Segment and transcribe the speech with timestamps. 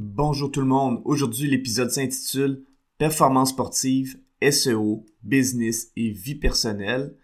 [0.00, 1.02] Bonjour tout le monde.
[1.04, 2.62] Aujourd'hui, l'épisode s'intitule
[2.98, 4.16] Performance sportive,
[4.48, 7.16] SEO, business et vie personnelle.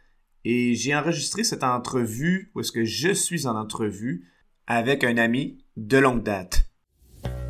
[0.44, 4.26] Et j'ai enregistré cette entrevue, où est-ce que je suis en entrevue,
[4.66, 6.68] avec un ami de longue date.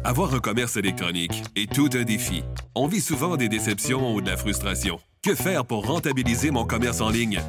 [0.05, 2.43] Avoir un commerce électronique est tout un défi.
[2.75, 5.01] On vit souvent des déceptions ou de la frustration.
[5.23, 7.41] Que faire pour rentabiliser mon commerce en ligne?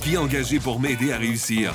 [0.00, 1.74] Qui engager pour m'aider à réussir?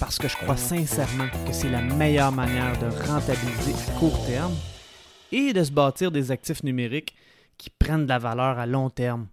[0.00, 4.54] Parce que je crois sincèrement que c'est la meilleure manière de rentabiliser à court terme
[5.32, 7.16] et de se bâtir des actifs numériques
[7.56, 9.26] qui prennent de la valeur à long terme.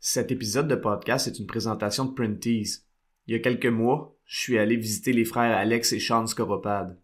[0.00, 2.86] Cet épisode de podcast est une présentation de Printease.
[3.28, 6.98] Il y a quelques mois, je suis allé visiter les frères Alex et Sean Scoropad.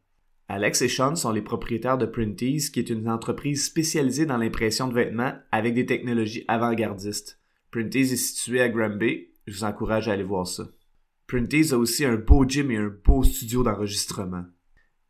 [0.48, 4.89] Alex et Sean sont les propriétaires de Printease, qui est une entreprise spécialisée dans l'impression
[4.89, 7.39] de vêtements avec des technologies avant-gardistes.
[7.70, 9.28] Printease est situé à Granby.
[9.47, 10.64] Je vous encourage à aller voir ça.
[11.27, 14.44] Printease a aussi un beau gym et un beau studio d'enregistrement.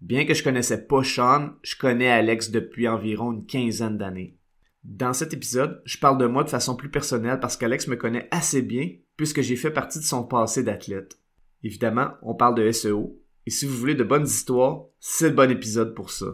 [0.00, 4.38] Bien que je connaissais pas Sean, je connais Alex depuis environ une quinzaine d'années.
[4.82, 8.28] Dans cet épisode, je parle de moi de façon plus personnelle parce qu'Alex me connaît
[8.30, 11.18] assez bien puisque j'ai fait partie de son passé d'athlète.
[11.62, 15.50] Évidemment, on parle de SEO, et si vous voulez de bonnes histoires, c'est le bon
[15.50, 16.26] épisode pour ça.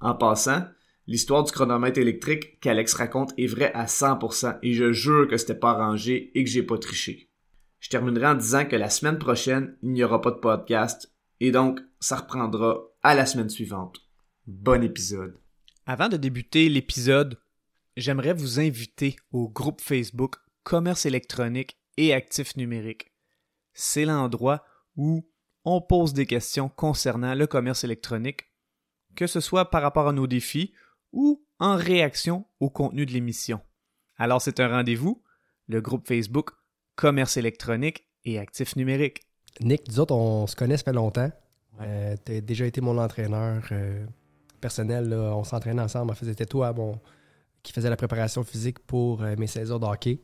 [0.00, 0.64] En passant,
[1.06, 5.54] l'histoire du chronomètre électrique qu'Alex raconte est vraie à 100% et je jure que c'était
[5.54, 7.27] pas arrangé et que j'ai pas triché.
[7.80, 11.52] Je terminerai en disant que la semaine prochaine, il n'y aura pas de podcast et
[11.52, 14.00] donc ça reprendra à la semaine suivante.
[14.46, 15.38] Bon épisode.
[15.86, 17.38] Avant de débuter l'épisode,
[17.96, 23.12] j'aimerais vous inviter au groupe Facebook Commerce électronique et actifs numériques.
[23.72, 24.64] C'est l'endroit
[24.96, 25.28] où
[25.64, 28.46] on pose des questions concernant le commerce électronique,
[29.14, 30.72] que ce soit par rapport à nos défis
[31.12, 33.60] ou en réaction au contenu de l'émission.
[34.16, 35.22] Alors c'est un rendez-vous,
[35.68, 36.50] le groupe Facebook
[36.98, 39.22] Commerce électronique et actifs numériques.
[39.60, 41.30] Nick, nous autres, on se connaît, ça fait longtemps.
[41.80, 44.04] Euh, tu as déjà été mon entraîneur euh,
[44.60, 45.08] personnel.
[45.08, 45.36] là.
[45.36, 46.10] On s'entraînait ensemble.
[46.10, 46.98] En fait, c'était toi mon,
[47.62, 50.18] qui faisait la préparation physique pour euh, mes 16 heures de hockey.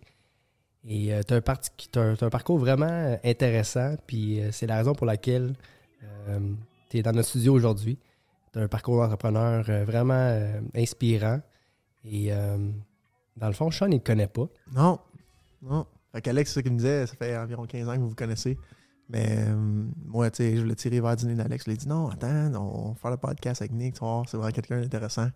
[0.87, 3.95] Et tu as, un parcours vraiment intéressant.
[4.07, 5.55] Puis euh, c'est la raison pour laquelle
[6.91, 7.99] tu es dans notre studio aujourd'hui.
[8.55, 11.41] Tu as un parcours d'entrepreneur euh, vraiment euh, inspirant.
[12.05, 12.57] Et euh,
[13.37, 14.47] dans le fond, Sean, il ne te connaît pas.
[14.73, 15.01] Non.
[15.63, 15.87] Non.
[16.15, 18.15] Fait qu'Alex, c'est ça qu'il me disait, ça fait environ 15 ans que vous vous
[18.15, 18.57] connaissez.
[19.09, 19.55] Mais euh,
[20.07, 21.65] moi, tu sais, je l'ai tiré vers le dîner d'Alex.
[21.65, 24.07] Je lui ai dit non, attends, on va faire le podcast avec Nick, tu vas
[24.07, 25.29] voir, c'est vraiment quelqu'un d'intéressant.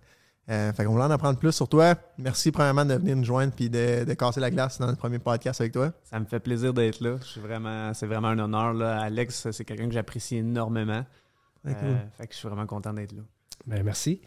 [0.50, 1.94] Euh, fait qu'on voulait en apprendre plus sur toi.
[2.16, 5.18] Merci premièrement de venir nous joindre puis de, de casser la glace dans notre premier
[5.18, 5.92] podcast avec toi.
[6.04, 7.18] Ça me fait plaisir d'être là.
[7.20, 8.72] Je suis vraiment, c'est vraiment un honneur.
[8.72, 8.98] Là.
[9.02, 11.04] Alex, c'est quelqu'un que j'apprécie énormément.
[11.66, 13.22] Euh, fait que je suis vraiment content d'être là.
[13.66, 14.22] Ben, merci.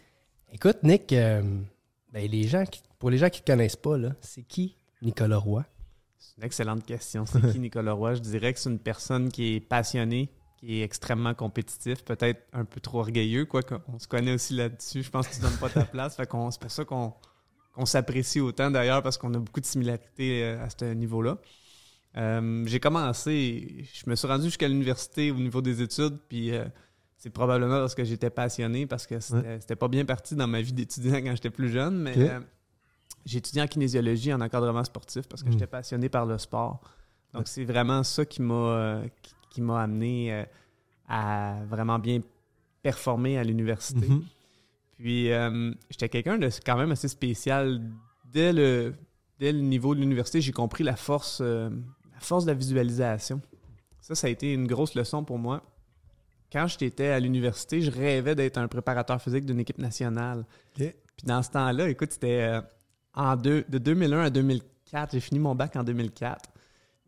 [0.52, 1.42] Écoute, Nick, euh,
[2.12, 4.76] ben, les gens qui- pour les gens qui ne te connaissent pas, là, c'est qui
[5.00, 5.64] Nicolas Roy?
[6.22, 7.26] C'est une excellente question.
[7.26, 8.14] C'est qui Nicolas Roy?
[8.14, 12.64] Je dirais que c'est une personne qui est passionnée, qui est extrêmement compétitif, peut-être un
[12.64, 13.62] peu trop orgueilleux, quoi.
[13.88, 15.02] On se connaît aussi là-dessus.
[15.02, 16.16] Je pense que tu donnes pas ta place.
[16.16, 17.12] Fait qu'on, c'est pour ça qu'on,
[17.72, 21.38] qu'on s'apprécie autant d'ailleurs, parce qu'on a beaucoup de similarités euh, à ce niveau-là.
[22.16, 26.64] Euh, j'ai commencé, je me suis rendu jusqu'à l'université au niveau des études, puis euh,
[27.16, 30.60] c'est probablement parce que j'étais passionné, parce que c'était, c'était pas bien parti dans ma
[30.60, 32.40] vie d'étudiant quand j'étais plus jeune, mais euh,
[33.24, 35.52] j'ai étudié en kinésiologie, en encadrement sportif, parce que Mm.
[35.52, 36.80] j'étais passionné par le sport.
[37.32, 40.44] Donc c'est vraiment ça qui m'a, euh, qui, qui m'a amené euh,
[41.08, 42.20] à vraiment bien
[42.82, 44.06] performer à l'université.
[44.08, 44.24] Mhm.
[44.98, 47.80] Puis euh, j'étais quelqu'un de quand même assez spécial.
[48.32, 48.94] Dès le,
[49.38, 51.70] dès le niveau de l'université, j'ai compris la force, la
[52.20, 53.40] force de la visualisation.
[54.00, 55.62] Ça, ça a été une grosse leçon pour moi.
[56.52, 60.44] Quand j'étais à l'université, je rêvais d'être un préparateur physique d'une équipe nationale.
[60.74, 60.92] Puis
[61.24, 62.60] dans ce temps-là, écoute, c'était
[63.14, 65.12] en deux, de 2001 à 2004.
[65.12, 66.50] J'ai fini mon bac en 2004.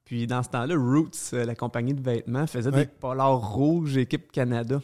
[0.05, 2.85] Puis dans ce temps-là, Roots, euh, la compagnie de vêtements, faisait Ouais.
[2.85, 4.81] des polars rouges équipe Canada.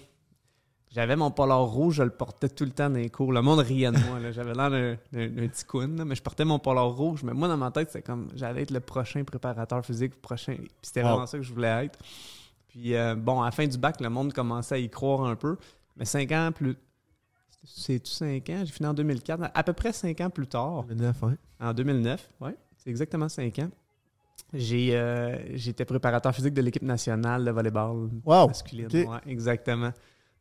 [0.93, 3.33] J'avais mon polar rouge, je le portais tout le temps dans les cours.
[3.33, 4.19] Le monde riait de moi.
[4.33, 7.23] J'avais l'air d'un- petit coon, là, mais je portais mon polar rouge.
[7.23, 10.55] Mais moi, dans ma tête, c'était comme j'allais être le prochain préparateur physique, prochain.
[10.57, 11.09] Puis c'était Wow.
[11.11, 11.97] vraiment ça que je voulais être.
[12.67, 15.37] Puis euh, bon, à la fin du bac, le monde commençait à y croire un
[15.37, 15.59] peu.
[15.97, 16.77] Mais cinq ans plus.
[17.65, 18.63] C'est-tu cinq ans?
[18.65, 19.51] J'ai fini en 2004.
[19.55, 21.35] À peu près cinq ans plus tard, 2009, ouais.
[21.61, 23.71] en 2009, ouais, c'est exactement cinq ans.
[24.55, 28.49] J'ai, euh, j'étais préparateur physique de l'équipe nationale de volleyball Wow!
[28.49, 28.87] masculine.
[28.87, 28.93] ok.
[28.95, 29.93] Ouais, exactement.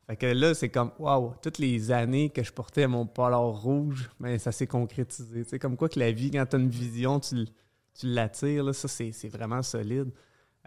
[0.08, 4.10] Fait que là, c'est comme, waouh, toutes les années que je portais mon polar rouge,
[4.20, 5.44] ben, ça s'est concrétisé.
[5.44, 7.46] C'est comme quoi que la vie, quand tu as une vision, tu,
[7.94, 10.10] tu l'attires, là, ça, c'est c'est vraiment solide.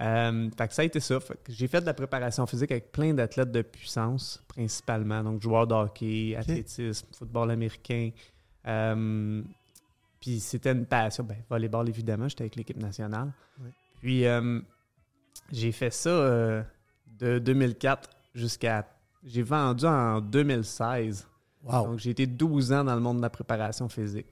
[0.03, 1.19] Euh, fait que ça a été ça.
[1.49, 5.23] J'ai fait de la préparation physique avec plein d'athlètes de puissance, principalement.
[5.23, 8.11] Donc, joueurs de hockey, athlétisme, football américain.
[8.67, 9.43] Euh,
[10.21, 11.25] puis c'était une passion.
[11.25, 13.33] Ben, volleyball, évidemment, j'étais avec l'équipe nationale.
[13.61, 13.71] Oui.
[14.01, 14.61] Puis euh,
[15.53, 16.11] j'ai fait ça
[17.19, 18.89] de 2004 jusqu'à.
[19.25, 21.29] J'ai vendu en 2016.
[21.63, 21.87] Wow.
[21.87, 24.27] Donc, j'ai été 12 ans dans le monde de la préparation physique.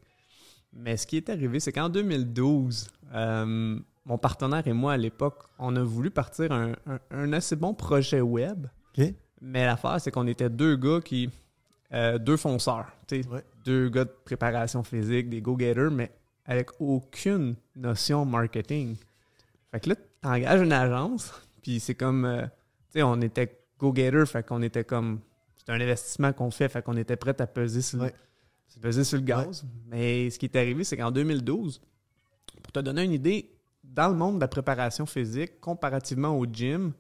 [0.72, 5.43] Mais ce qui est arrivé, c'est qu'en 2012, euh, mon partenaire et moi, à l'époque,
[5.58, 8.67] on a voulu partir un, un- un assez bon projet web.
[8.99, 9.05] OK.
[9.43, 11.31] Mais l'affaire, c'est qu'on était deux gars qui.
[11.93, 12.87] euh, deux fonceurs.
[13.12, 13.44] Ouais.
[13.64, 16.11] Deux gars de préparation physique, des go-getters, mais
[16.47, 18.97] avec aucune notion marketing.
[19.70, 21.32] Fait que là, t'engages une agence,
[21.62, 22.25] puis c'est comme.
[22.25, 25.20] euh, tu sais, on était go-getters, fait qu'on était comme.
[25.56, 28.11] C'est un investissement qu'on fait, fait qu'on était prêt à peser sur, le-
[28.81, 29.64] peser sur le gaz.
[29.88, 31.81] Mais ce qui est arrivé, c'est qu'en 2012,
[32.62, 33.50] pour te donner une idée,
[33.93, 36.93] dans le monde de la préparation physique, comparativement au gym,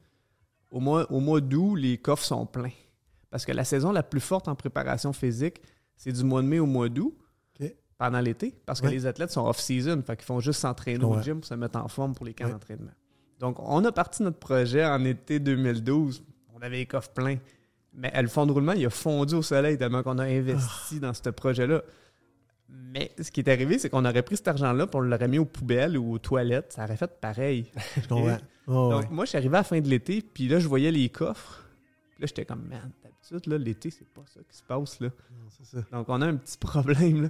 [0.70, 2.70] au mois, au mois d'août, les coffres sont pleins.
[3.30, 5.60] Parce que la saison la plus forte en préparation physique,
[5.96, 7.16] c'est du mois de mai au mois d'août,
[7.98, 8.92] pendant l'été, parce que Ouais.
[8.92, 11.86] les athlètes sont off-season, fait qu'ils font juste s'entraîner au gym pour se mettre en
[11.86, 12.52] forme pour les camps Ouais.
[12.52, 12.92] d'entraînement.
[13.38, 16.22] Donc, on a parti notre projet en été 2012.
[16.54, 17.36] On avait les coffres pleins.
[17.92, 21.00] Mais le fond de roulement, il a fondu au soleil tellement qu'on a investi Ah.
[21.08, 21.82] dans ce projet-là.
[22.92, 25.38] Mais ce qui est arrivé, c'est qu'on aurait pris cet argent-là puis on l'aurait mis
[25.38, 26.72] aux poubelles ou aux toilettes.
[26.72, 27.70] Ça aurait fait pareil.
[28.02, 28.38] Je comprends.
[28.66, 29.08] Oh, Donc, ouais.
[29.10, 31.64] moi, je suis arrivé à la fin de l'été, puis là, je voyais les coffres.
[32.12, 35.08] Puis là, j'étais comme, man, d'habitude, là, l'été, c'est pas ça qui se passe, là.
[35.08, 35.84] Non, c'est ça.
[35.90, 37.28] Donc, on a un petit problème, là.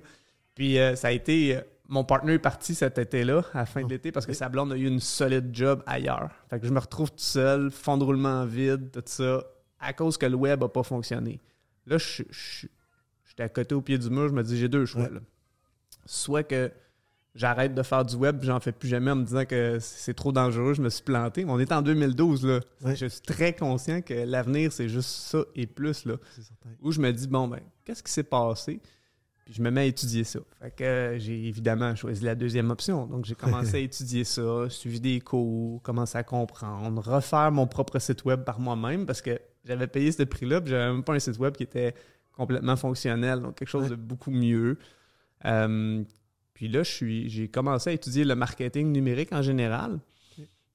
[0.54, 1.56] Puis, euh, ça a été.
[1.56, 4.32] euh, mon partenaire est parti cet été-là, à la fin de Oh, l'été, parce que
[4.34, 6.30] sa blonde a eu une solide job ailleurs.
[6.50, 9.42] Fait que je me retrouve tout seul, fond de roulement vide, tout ça,
[9.78, 11.40] à cause que le web a pas fonctionné.
[11.86, 12.66] Là, je je-
[13.40, 15.10] j'étais à côté au pied du mur, je me dis, j'ai deux choix, Ouais.
[15.10, 15.20] là.
[16.06, 16.70] Soit que
[17.34, 20.14] j'arrête de faire du web, puis j'en fais plus jamais en me disant que c'est
[20.14, 21.44] trop dangereux, je me suis planté.
[21.46, 22.60] On est en 2012, là.
[22.82, 22.96] Ouais.
[22.96, 26.16] Je suis très conscient que l'avenir, c'est juste ça et plus, là
[26.82, 28.80] où je me dis, bon, ben, qu'est-ce qui s'est passé?
[29.44, 30.38] Puis je me mets à étudier ça.
[30.60, 33.06] Fait que euh, j'ai évidemment choisi la deuxième option.
[33.06, 37.98] Donc j'ai commencé à étudier ça, suivi des cours, commencé à comprendre, refaire mon propre
[37.98, 41.18] site web par moi-même parce que j'avais payé ce prix-là, puis j'avais même pas un
[41.18, 41.94] site web qui était
[42.32, 44.78] complètement fonctionnel, donc quelque chose de beaucoup mieux.
[45.44, 46.02] Euh,
[46.54, 50.00] puis là, j'ai commencé à étudier le marketing numérique en général.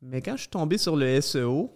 [0.01, 1.75] Mais quand je suis tombé sur le SEO,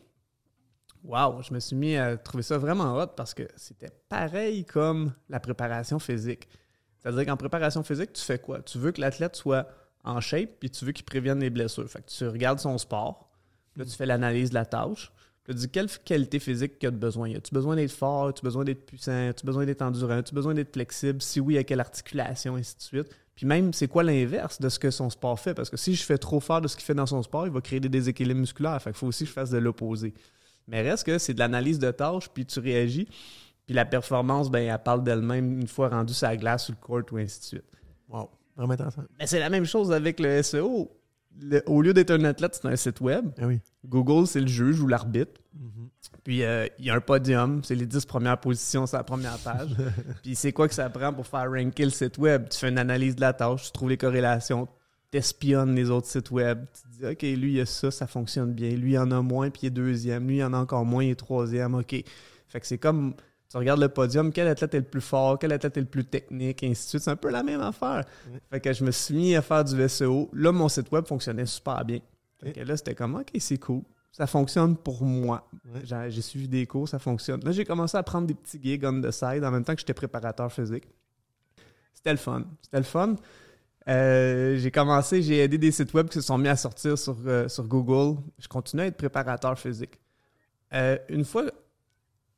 [1.03, 5.13] Wow, je me suis mis à trouver ça vraiment hot parce que c'était pareil comme
[5.29, 6.49] la préparation physique.
[6.97, 8.61] C'est-à-dire qu'en préparation physique, tu fais quoi?
[8.61, 9.67] Tu veux que l'athlète soit
[10.03, 11.89] en shape puis tu veux qu'il prévienne les blessures.
[11.89, 13.29] Fait que tu regardes son sport,
[13.73, 15.11] puis là tu fais l'analyse de la tâche,
[15.53, 17.33] tu dis quelle qualité physique qu'il a de besoin?
[17.35, 18.27] As-tu besoin d'être fort?
[18.27, 19.29] As-tu besoin d'être puissant?
[19.29, 20.17] As-tu besoin d'être endurant?
[20.17, 21.21] As-tu besoin d'être flexible?
[21.21, 23.07] Si oui, à quelle articulation, ainsi de suite.
[23.35, 25.53] Puis même, c'est quoi l'inverse de ce que son sport fait?
[25.53, 27.53] Parce que si je fais trop faire de ce qu'il fait dans son sport, il
[27.53, 28.81] va créer des déséquilibres musculaires.
[28.81, 30.13] Fait qu'il faut aussi que je fasse de l'opposé.
[30.67, 33.07] Mais reste que c'est de l'analyse de tâches, puis tu réagis.
[33.65, 37.01] Puis la performance, ben, elle parle d'elle-même une fois rendue la glace, sur le court,
[37.11, 37.65] ou ainsi de suite.
[38.09, 38.29] Wow.
[38.57, 39.03] Vraiment intéressant.
[39.17, 40.91] Mais c'est la même chose avec le SEO.
[41.41, 43.25] Le- au lieu d'être un athlète, c'est un site web.
[43.39, 43.59] Ah oui.
[43.85, 45.39] Google, c'est le juge ou l'arbitre.
[45.53, 45.89] Mhm.
[46.23, 49.37] Puis euh, il y a un podium, c'est les 10 premières positions sur la première
[49.37, 49.69] page.
[50.23, 52.49] Puis c'est quoi que ça prend pour faire ranker le site web?
[52.49, 54.67] Tu fais une analyse de la tâche, tu trouves les corrélations,
[55.11, 56.65] tu espionnes les autres sites web.
[56.73, 58.71] Tu dis, OK, lui, il a ça, ça fonctionne bien.
[58.71, 60.27] Lui, il en a moins, puis il est deuxième.
[60.27, 61.73] Lui, il en a encore moins, il est troisième.
[61.75, 61.95] OK.
[62.47, 63.13] Fait que c'est comme,
[63.49, 66.05] tu regardes le podium, quel athlète est le plus fort, quel athlète est le plus
[66.05, 67.01] technique, et ainsi de suite.
[67.03, 68.05] C'est un peu la même affaire.
[68.31, 68.39] Ouais.
[68.51, 70.29] Fait que je me suis mis à faire du SEO.
[70.33, 71.99] Là, mon site web fonctionnait super bien.
[72.39, 73.81] Fait que là, c'était comme, OK, c'est cool.
[74.11, 75.49] Ça fonctionne pour moi.
[75.83, 77.43] J'ai suivi des cours, ça fonctionne.
[77.43, 79.79] Là, j'ai commencé à prendre des petits gigs on the side en même temps que
[79.79, 80.87] j'étais préparateur physique.
[81.93, 82.43] C'était le fun.
[82.61, 83.15] C'était le fun.
[83.87, 87.17] Euh, j'ai commencé, j'ai aidé des sites web qui se sont mis à sortir sur,
[87.25, 88.19] euh, sur Google.
[88.37, 89.99] Je continuais à être préparateur physique.
[90.73, 91.45] Euh, une fois,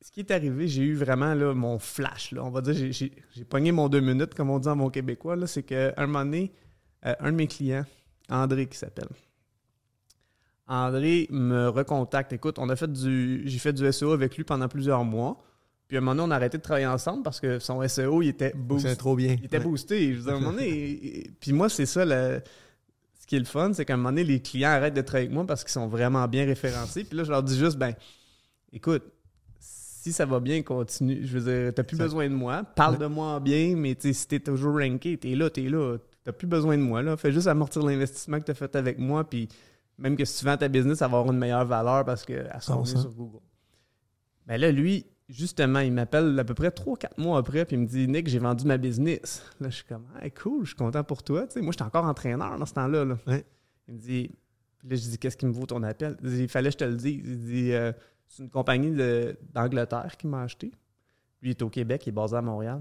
[0.04, 2.32] ce qui est arrivé, j'ai eu vraiment là, mon flash.
[2.32, 3.12] Là, on va dire, j'ai-
[3.48, 5.36] pogné mon deux minutes, comme on dit en bon québécois.
[5.46, 6.52] C'est qu'à un moment donné,
[7.06, 7.84] euh, un de mes clients,
[8.28, 9.08] André qui s'appelle,
[10.66, 12.32] André me recontacte.
[12.32, 13.42] Écoute, on a fait du.
[13.46, 15.42] J'ai fait du SEO avec lui pendant plusieurs mois.
[15.88, 18.22] Puis à un moment donné, on a arrêté de travailler ensemble parce que son SEO,
[18.22, 18.96] il était C'est boosté.
[18.96, 19.36] trop bien.
[19.38, 19.64] Il était Ouais.
[19.64, 20.12] boosté.
[20.14, 22.40] Je veux dire, à un moment donné, et- et- puis moi, c'est ça, le-
[23.20, 25.26] ce qui est le fun, c'est qu'à un moment donné, les clients arrêtent de travailler
[25.26, 27.04] avec moi parce qu'ils sont vraiment bien référencés.
[27.04, 27.92] Puis là, je leur dis juste, ben,
[28.72, 29.02] écoute,
[30.02, 31.20] si ça va bien, continue.
[31.24, 32.64] Je veux dire, t'as plus Ça- besoin de moi.
[32.76, 35.96] Parle de moi en bien, mais si t'es toujours ranké, t'es là, t'es là.
[36.24, 37.16] T'as plus besoin de moi, là.
[37.16, 39.48] Fais juste amortir l'investissement que t'as fait avec moi, puis
[39.98, 42.44] même que si tu vends ta business, ça va avoir une meilleure valeur parce qu'elle
[42.44, 43.00] mieux 100%.
[43.00, 43.38] sur Google.
[44.46, 47.86] Mais là, lui, justement, il m'appelle à peu près 3-4 mois après, puis il me
[47.86, 49.42] dit Nick, j'ai vendu ma business.
[49.60, 51.46] Là, je suis comme hey, cool, je suis content pour toi.
[51.46, 53.04] Tu sais, moi, j'étais encore entraîneur dans ce temps-là.
[53.04, 53.16] là.
[53.26, 53.44] Ouais.
[53.88, 54.30] Il me dit
[54.84, 56.16] là, je dis Qu'est-ce qui me vaut ton appel?
[56.22, 57.20] Il dit Il fallait que je te le dise.
[57.24, 57.92] Il dit euh,
[58.34, 60.68] C'est une compagnie de- d'Angleterre qui m'a acheté.
[61.42, 62.80] Lui, il est au Québec, il est basé à Montréal.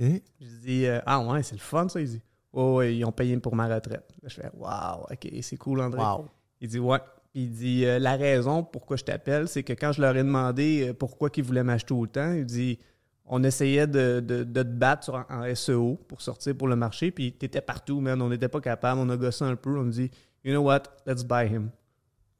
[0.00, 0.06] OK.
[0.40, 2.00] Je dis euh, Ah ouais, c'est le fun ça.
[2.00, 4.12] Il dit Oh, ouais, ils ont payé pour ma retraite.
[4.22, 6.00] Là, je fais Waouh, ok, c'est cool, André.
[6.00, 6.26] Wow.
[6.60, 6.98] Il dit ouais.
[7.34, 10.88] Il dit euh, la raison pourquoi je t'appelle, c'est que quand je leur ai demandé
[10.88, 12.78] euh, pourquoi ils voulaient m'acheter autant, il dit
[13.26, 17.10] on essayait de, de- de te battre sur- en SEO pour sortir pour le marché,
[17.12, 18.20] puis t'étais partout, man.
[18.20, 20.10] On n'était pas capable, on a gossé un peu, on a dit
[20.42, 21.70] you know what, let's buy him.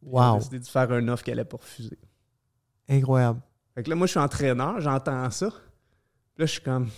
[0.00, 0.38] Puis On a Wow.
[0.38, 1.98] décidé de faire un offre qu'elle allait pas refuser.
[2.88, 3.40] Incroyable.
[3.74, 5.50] Fait que là, moi, je suis entraîneur, j'entends ça.
[5.50, 6.88] Puis là, je suis comme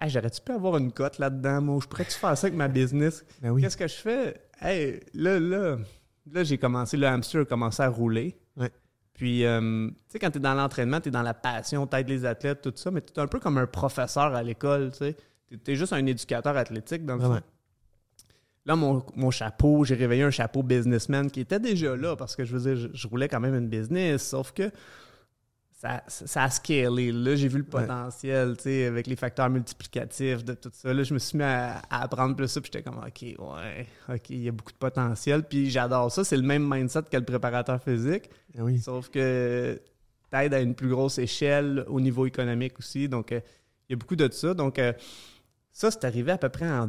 [0.00, 1.78] Hey, j'aurais-tu pu avoir une cote là-dedans, moi?
[1.82, 3.24] Je pourrais-tu faire ça avec ma business?
[3.42, 3.62] Ben oui.
[3.62, 4.40] Qu'est-ce que je fais?
[4.60, 5.76] Hey, là, là,
[6.30, 8.38] là, j'ai commencé, le hamster a commencé à rouler.
[8.56, 8.70] Ouais.
[9.12, 12.08] Puis, euh, tu sais, quand tu es dans l'entraînement, tu es dans la passion, t'aides
[12.08, 14.98] les athlètes, tout ça, mais tu es un peu comme un professeur à l'école, tu
[14.98, 15.16] sais.
[15.48, 17.40] Tu es juste un éducateur athlétique, dans le fond.
[18.68, 22.44] Là, mon, mon chapeau, j'ai réveillé un chapeau businessman qui était déjà là parce que
[22.44, 24.70] je veux dire, je, je roulais quand même une business, sauf que
[25.72, 27.10] ça, ça, a scalé.
[27.12, 27.70] Là, j'ai vu le Ouais.
[27.70, 30.92] potentiel, tu sais, avec les facteurs multiplicatifs de tout ça.
[30.92, 33.86] Là, je me suis mis à, à apprendre plus ça, puis j'étais comme, OK, ouais,
[34.08, 35.44] OK, il y a beaucoup de potentiel.
[35.44, 36.22] Puis j'adore ça.
[36.24, 38.80] C'est le même mindset que le préparateur physique, oui.
[38.80, 39.80] sauf que
[40.30, 43.08] t'aides à une plus grosse échelle au niveau économique aussi.
[43.08, 43.40] Donc, euh,
[43.88, 44.52] il y a beaucoup de ça.
[44.52, 44.92] Donc, euh,
[45.72, 46.86] ça, c'est arrivé à peu près en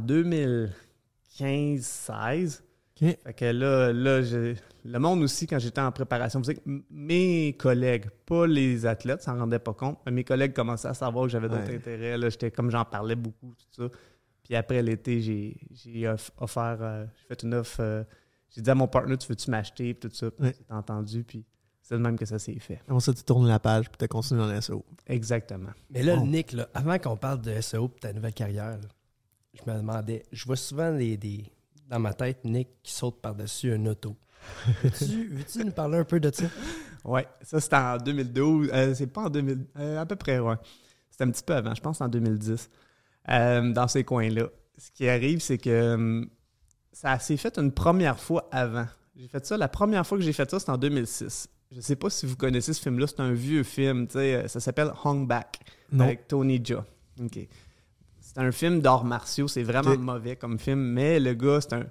[1.38, 2.62] 2015-16.
[3.01, 3.17] OK.
[3.24, 8.09] Fait que là, là je- le monde aussi, quand j'étais en préparation physique, mes collègues,
[8.25, 11.48] pas les athlètes, s'en rendaient pas compte, mais mes collègues commençaient à savoir que j'avais
[11.50, 11.75] d'autres Ouais.
[11.75, 12.17] intérêts.
[12.17, 13.89] Là, j'étais comme j'en parlais beaucoup, tout ça.
[14.43, 17.77] Puis après l'été, j'ai, j'ai off- offert, euh, j'ai fait une offre.
[17.81, 18.03] euh,
[18.50, 20.31] j'ai dit à mon partenaire, tu veux-tu m'acheter, puis tout ça.
[20.31, 20.55] Puis Ouais.
[20.57, 21.45] c'est entendu, puis
[21.81, 22.81] c'est le même que ça s'est fait.
[22.88, 24.83] Comment ça, tu tournes la page puis tu continues dans l'SO?
[25.07, 25.69] Exactement.
[25.91, 26.25] Mais là, Bon.
[26.25, 28.88] Nick, là, avant qu'on parle de SEO et ta nouvelle carrière, là,
[29.53, 31.51] je me demandais, je vois souvent des, des-
[31.88, 34.15] dans ma tête Nick qui saute par-dessus un auto.
[34.84, 36.46] Veux-tu veux-tu nous parler un peu de ça?
[37.03, 38.70] Ouais, ça c'était en 2012.
[38.74, 39.65] Euh, c'est pas en 2000.
[39.77, 40.56] euh, à peu près, ouais.
[41.10, 42.70] C'était un petit peu avant, je pense en 2010.
[43.29, 44.48] Euh, dans ces coins-là.
[44.77, 46.25] Ce qui arrive, c'est que
[46.94, 48.88] ça s'est fait une première fois avant.
[49.15, 51.50] J'ai fait ça, la première fois que j'ai fait ça, c'était en 2006.
[51.72, 54.60] Je sais pas si vous connaissez ce film-là, c'est un vieux film, tu sais, ça
[54.60, 55.60] s'appelle Hung Back
[55.91, 56.06] Non.
[56.06, 56.86] avec Tony Jaa.
[57.22, 57.39] OK.
[58.33, 61.86] C'est un film d'arts martiaux, c'est vraiment mauvais comme film, mais le gars, c'est un.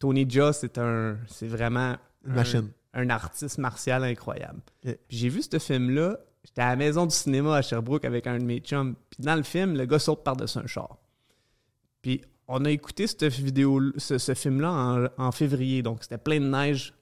[0.00, 1.16] Tony Jaa, c'est un.
[1.28, 1.96] C'est vraiment.
[2.24, 2.70] Une un- machine.
[2.94, 4.60] un artiste martial incroyable.
[4.84, 4.96] Ok.
[5.08, 8.38] Puis j'ai vu ce film-là, j'étais à la maison du cinéma à Sherbrooke avec un
[8.38, 8.96] de mes chums.
[9.10, 10.98] Puis dans le film, le gars saute par-dessus un char.
[12.02, 14.72] Puis on a écouté cette vidéo, ce, ce film-là
[15.16, 16.92] en, en février, donc c'était plein de neige.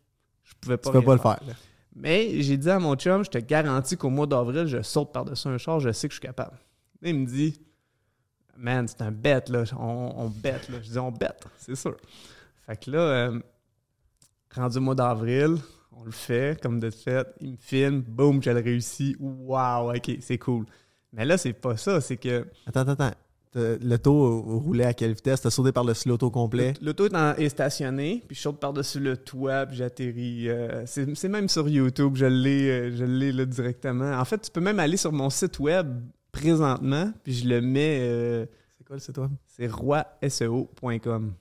[0.44, 1.40] Je pouvais pas Tu peux pas le faire.
[1.46, 1.54] là.
[1.94, 5.48] Mais j'ai dit à mon chum, je te garantis qu'au mois d'avril, je saute par-dessus
[5.48, 6.58] un char, je sais que je suis capable.
[7.00, 7.58] Là, il me dit,
[8.58, 9.64] man, c'est un bête, là.
[9.78, 10.78] On, on bête, là.
[10.82, 11.96] Je dis, on bête, c'est sûr.
[12.66, 13.40] Fait que là, euh,
[14.54, 15.56] rendu au mois d'avril,
[15.92, 17.26] on le fait, comme de fait.
[17.40, 19.16] Il me filme, boum, je le réussis.
[19.20, 20.66] Wow, ok, c'est cool.
[21.12, 23.10] Mais là, c'est pas ça, c'est que Attends, attends, attends.
[23.52, 25.40] T'as- L'auto roulait à quelle vitesse?
[25.40, 26.74] T'as sauté par-dessus l'auto complet?
[26.82, 30.48] L'auto est, est stationnée, puis je saute par-dessus le toit, puis j'atterris.
[30.50, 34.12] euh, c'est même sur YouTube, je l'ai euh, je l'ai là directement.
[34.18, 35.88] En fait, tu peux même aller sur mon site web
[36.40, 39.30] présentement, puis je le mets, euh, C'est quoi le site web?
[39.46, 41.34] c'est roiseo.com.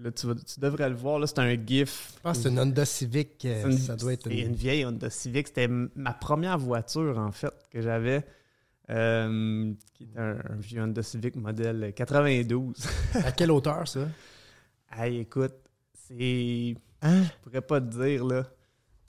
[0.00, 2.14] Là, tu, vas- tu devrais le voir, là, c'est un GIF.
[2.16, 3.44] Je pense que c'est une Honda Civic.
[3.44, 4.38] euh, C'est une- ça doit être une...
[4.48, 5.46] une vieille Honda Civic.
[5.48, 8.24] C'était ma première voiture, en fait, que j'avais.
[8.90, 12.74] euh, qui est un, un vieux Honda Civic modèle 92.
[13.24, 14.08] À quelle hauteur, ça?
[14.96, 15.54] hey, écoute,
[15.94, 16.74] c'est.
[17.00, 17.22] Hein?
[17.22, 18.46] Je pourrais pas te dire, là.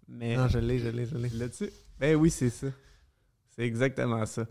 [0.07, 1.29] Mais Non, je l'ai, je l'ai, je l'ai.
[1.29, 1.71] là-dessus.
[1.99, 2.67] Ben oui, c'est ça.
[3.57, 4.45] C'est exactement ça.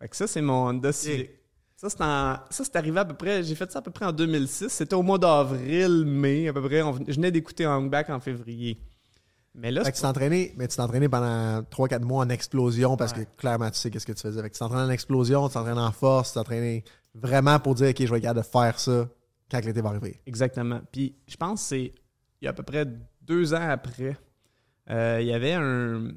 [0.00, 1.30] Fait que ça, c'est mon Honda Civic.
[1.76, 3.42] Ça, c'est en- ça, c'est arrivé à peu près.
[3.42, 4.68] J'ai fait ça à peu près en 2006.
[4.68, 6.82] C'était au mois d'avril, mai, à peu près.
[6.82, 8.80] On je venais d'écouter Hung Back en février.
[9.54, 12.96] Mais là, Fait que tu entraîné, mais tu t'es entraîné pendant 3-4 mois en explosion
[12.96, 13.24] parce Ouais.
[13.24, 14.40] que clairement tu sais qu'est-ce que tu faisais.
[14.40, 16.82] Fait que tu t'entraînes en explosion, tu t'entraînes en force, tu t'entraînes
[17.14, 19.08] vraiment pour dire ok, je vais capable de faire ça
[19.50, 20.20] quand l'été va arriver.
[20.26, 20.80] Exactement.
[20.92, 21.94] Puis je pense que c'est
[22.40, 22.86] il y a à peu près
[23.22, 24.16] deux ans après,
[24.90, 26.08] euh, il y avait un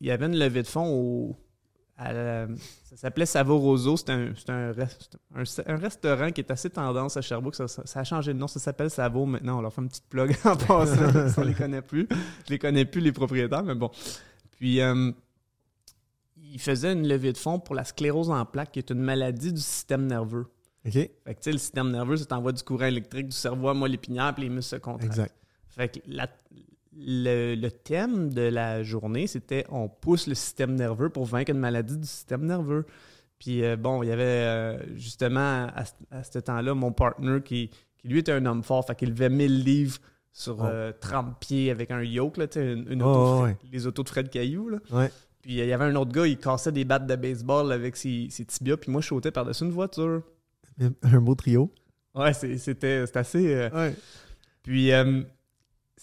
[0.00, 1.36] il y avait une levée de fonds au
[1.96, 2.46] à
[2.84, 3.96] ça s'appelait Savoroso.
[3.96, 7.54] C'est un, c'est un, rest- un- un restaurant qui est assez tendance à Sherbrooke.
[7.54, 7.66] Ça,
[8.00, 8.48] a changé de nom.
[8.48, 9.58] Ça s'appelle Savo maintenant.
[9.58, 11.28] On leur fait une petite plug en passant.
[11.28, 12.08] ça, on les connaît plus.
[12.46, 13.90] Je les connais plus, les propriétaires, mais bon.
[14.52, 15.12] Puis, euh,
[16.36, 19.52] il faisait une levée de fonds pour la sclérose en plaques, qui est une maladie
[19.52, 20.46] du système nerveux.
[20.86, 20.92] OK?
[20.92, 23.74] Fait que, tu sais, le système nerveux, ça t'envoie du courant électrique du cerveau à
[23.74, 25.04] moelle épinière, puis les muscles se contractent.
[25.06, 25.34] Exact.
[25.68, 26.28] Fait que la-
[26.96, 31.58] le, le thème de la journée, c'était on pousse le système nerveux pour vaincre une
[31.58, 32.86] maladie du système nerveux.
[33.38, 37.40] Puis euh, bon, il y avait euh, justement à, ce- à ce temps-là mon partner
[37.44, 39.98] qui, qui lui était un homme fort, fait qu'il levait 1000 livres
[40.32, 40.64] sur Oh.
[40.66, 43.56] euh, 30 pieds avec un yoke, là, une, Oh, ouais.
[43.72, 44.68] Les autos de Fred Caillou.
[44.68, 44.78] Là.
[44.90, 45.10] Ouais.
[45.42, 48.28] Puis il y avait un autre gars, il cassait des battes de baseball avec ses,
[48.30, 50.22] ses tibias, puis moi je sautais par-dessus une voiture.
[51.02, 51.70] Un beau trio.
[52.14, 52.58] Ouais, c'était
[53.06, 53.68] c'était assez.
[53.72, 53.94] Ouais.
[54.62, 55.22] puis, euh,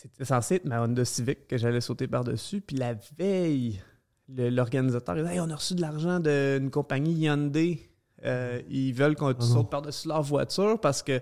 [0.01, 2.61] c'était censé être ma Honda Civic que j'allais sauter par-dessus.
[2.61, 3.81] Puis la veille,
[4.29, 7.87] le- l'organisateur, il dit Hey, on a reçu de l'argent d'une compagnie Hyundai.
[8.25, 9.45] Euh, ils veulent qu'on Oh non.
[9.45, 11.19] saute par-dessus leur voiture parce que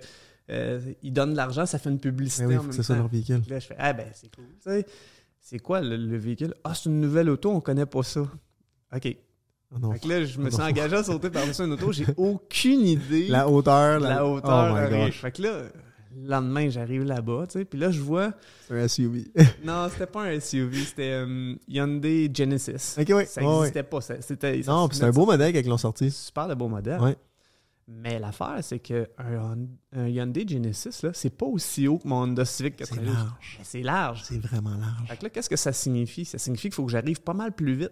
[0.50, 3.00] euh, ils donnent de l'argent, ça fait une publicité oui, en même c'est ça temps.
[3.01, 3.41] leur véhicule.
[3.50, 4.45] Là, je fais Ah, ben, c'est cool.
[4.63, 4.86] Tu sais,
[5.39, 6.53] c'est quoi le, le véhicule?
[6.63, 8.21] Ah, c'est une nouvelle auto, on connaît pas ça.
[8.95, 9.17] OK.
[9.74, 9.91] Oh non.
[9.93, 10.65] Fait que là, je me Oh suis non.
[10.65, 11.91] engagé à sauter par-dessus une auto.
[11.91, 14.00] J'ai aucune idée La hauteur.
[14.00, 14.75] la Oh hauteur.
[14.75, 15.19] my gosh.
[15.21, 15.62] Fait que là,
[16.16, 18.34] le lendemain, j'arrive là-bas, tu sais, puis là, je vois...
[18.68, 19.32] C'est un SUV.
[19.63, 22.96] Non, c'était pas un SUV, c'était euh, Hyundai Genesis.
[23.00, 23.25] ok, ouais.
[23.25, 24.01] Ça n'existait pas.
[24.01, 26.10] C'était, Non, puis c'est un beau modèle quand ils l'ont sorti.
[26.12, 27.00] Super de beau modèle.
[27.00, 27.16] Ouais.
[27.92, 29.58] Mais l'affaire, c'est que un,
[29.94, 33.13] un Hyundai Genesis, là, c'est pas aussi haut que mon Honda Civic C'est 92.
[33.16, 33.56] large.
[33.58, 34.22] Mais c'est large.
[34.24, 35.08] C'est vraiment large.
[35.08, 36.24] Fait que là, qu'est-ce que ça signifie?
[36.24, 37.92] Ça signifie qu'il faut que j'arrive pas mal plus vite.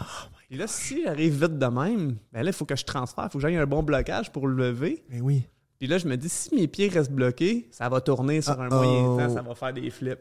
[0.00, 0.02] Oh
[0.50, 3.30] Et là, si j'arrive vite de même, ben là, il faut que je transfère, il
[3.30, 5.04] faut que j'aille un bon blocage pour le lever.
[5.10, 5.46] Mais oui.
[5.78, 8.68] Puis là, je me dis, si mes pieds restent bloqués, ça va tourner sur un
[8.68, 10.20] moyen temps, ça va faire des flips.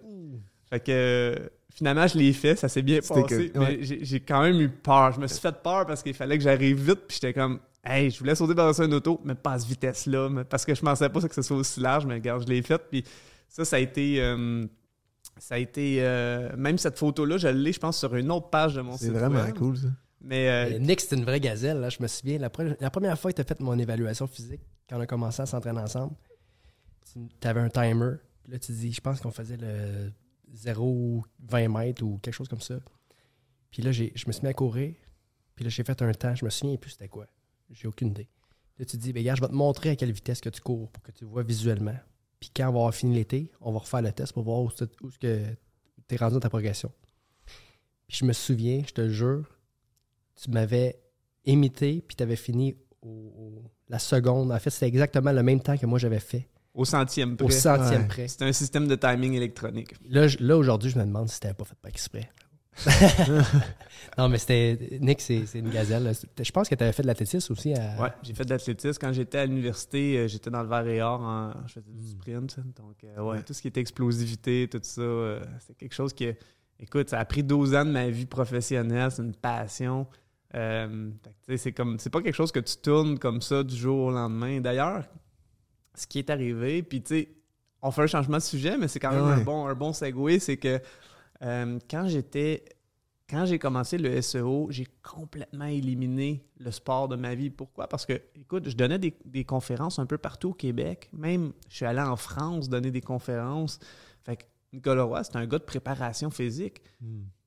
[0.70, 3.24] Fait que finalement, je l'ai fait, ça s'est bien passé.
[3.52, 3.78] que- Mais ouais.
[3.82, 5.12] j'ai j'ai quand même eu peur.
[5.14, 7.02] Je me suis fait peur parce qu'il fallait que j'arrive vite.
[7.08, 10.44] Puis j'étais comme, hey, je voulais sauter par-dessus une auto, mais pas à cette vitesse-là.
[10.50, 12.82] Parce que je pensais pas que ce soit aussi large, mais regarde, je l'ai fait.
[12.90, 13.04] Puis
[13.48, 14.22] ça, ça a été.
[14.22, 14.66] euh,
[15.38, 15.98] ça a été.
[16.00, 19.06] euh, même cette photo-là, je l'ai, je pense, sur une autre page de mon C'est
[19.06, 19.14] site.
[19.14, 19.56] vraiment web.
[19.56, 19.88] cool, ça.
[20.22, 21.78] Mais euh, Nick, c'était une vraie gazelle.
[21.80, 21.90] Là.
[21.90, 24.62] Je me souviens, la, pre- la première fois que tu as fait mon évaluation physique,
[24.88, 26.16] quand on a commencé à s'entraîner ensemble,
[27.14, 28.16] tu avais un timer.
[28.48, 30.12] Là, tu dis, je pense qu'on faisait le
[30.56, 32.80] 0,20 mètres ou quelque chose comme ça.
[33.72, 34.96] Puis là, je me suis mis à courir.
[35.56, 36.36] Puis là, j'ai fait un temps.
[36.36, 37.28] Je me souviens plus c'était quoi.
[37.72, 38.30] J'ai aucune idée.
[38.78, 40.92] Là, tu dis, ben, regarde, je vais te montrer à quelle vitesse que tu cours
[40.92, 41.98] pour que tu vois visuellement.
[42.40, 44.72] Puis quand on va avoir fini l'été, on va refaire le test pour voir où,
[44.72, 46.92] tu es rendu dans ta progression.
[48.08, 49.48] Puis je me souviens, je te jure,
[50.36, 51.02] tu m'avais
[51.46, 54.52] imité, puis tu avais fini au, au- la seconde.
[54.52, 57.46] En fait, c'était exactement le même temps que moi j'avais fait, au centième près.
[57.46, 58.08] au centième Ouais.
[58.08, 58.28] près.
[58.28, 59.94] C'est un système de timing électronique.
[60.10, 62.30] Là, je- là aujourd'hui, je me demande si c'était pas fait pas exprès.
[64.18, 64.98] non, mais c'était.
[65.02, 66.12] Nick, c'est c'est une gazelle.
[66.42, 67.74] Je pense que tu avais fait de l'athlétisme aussi.
[67.74, 68.02] À...
[68.02, 68.98] Ouais, j'ai fait de l'athlétisme.
[69.00, 71.22] Quand j'étais à l'université, euh, j'étais dans le verre et or.
[71.22, 72.58] en- je faisais du sprint.
[72.78, 73.44] Donc, euh, ouais, Ouais.
[73.44, 76.28] tout ce qui était explosivité, tout ça, euh, c'est quelque chose qui.
[76.80, 79.10] Écoute, ça a pris 12 ans de ma vie professionnelle.
[79.12, 80.08] C'est une passion.
[80.54, 81.10] Euh,
[81.58, 84.62] c'est comme c'est pas quelque chose que tu tournes comme ça du jour au lendemain.
[84.62, 85.04] D'ailleurs,
[85.96, 87.30] ce qui est arrivé, puis tu sais,
[87.82, 89.34] on fait un changement de sujet, mais c'est quand même Ouais.
[89.34, 90.80] un bon un bon segue, c'est que
[91.42, 92.64] euh, quand j'étais
[93.30, 97.50] quand j'ai commencé le SEO, j'ai complètement éliminé le sport de ma vie.
[97.50, 97.88] Pourquoi?
[97.88, 101.10] Parce que, écoute, je donnais des, des conférences un peu partout au Québec.
[101.12, 103.80] Même, je suis allé en France donner des conférences.
[104.24, 106.84] Fait que Nicolas Roy, c'est un gars de préparation physique.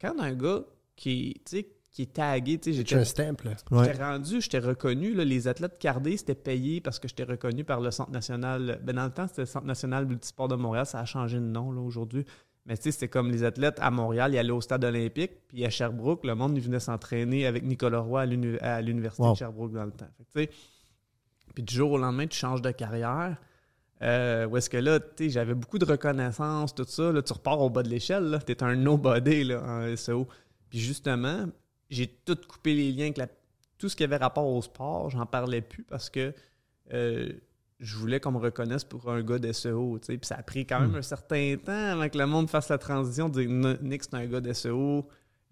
[0.01, 0.65] Quand un gars
[0.97, 3.53] qui, tu sais, qui est tagué, tu sais, J'ai un j'étais stamp, là.
[3.71, 3.85] Ouais.
[3.87, 5.15] J'étais rendu, j'étais reconnu.
[5.15, 8.81] là, les athlètes cardés, c'était payé parce que j'étais reconnu par le Centre national.
[8.85, 10.87] Ben, dans le temps, c'était le Centre national multisport de Montréal.
[10.87, 12.25] Ça a changé de nom là, aujourd'hui.
[12.67, 15.65] Mais tu sais, c'était comme les athlètes à Montréal, ils allaient au stade olympique, puis
[15.65, 19.33] à Sherbrooke, le monde venait s'entraîner avec Nicolas Roy à l'uni- à l'université Wow.
[19.33, 20.07] de Sherbrooke dans le temps.
[20.35, 20.59] Fait que, tu sais,
[21.55, 23.39] puis du jour au lendemain, tu changes de carrière.
[24.03, 27.11] Euh, où est-ce que là, tu sais, j'avais beaucoup de reconnaissance, tout ça.
[27.11, 28.25] Là, tu repars au bas de l'échelle.
[28.25, 28.39] là.
[28.39, 30.29] T'es un nobody là, en SEO.
[30.69, 31.47] Puis justement,
[31.91, 33.29] j'ai tout coupé les liens avec la-
[33.79, 35.11] tout ce qui avait rapport au sport.
[35.11, 36.35] J'en parlais plus parce que
[36.93, 37.33] euh,
[37.81, 39.99] je voulais qu'on me reconnaisse pour un gars d'SEO.
[40.05, 42.79] Puis ça a pris quand même un certain temps avant que le monde fasse la
[42.79, 45.07] transition, de dire Nick, c'est un gars d'SEO.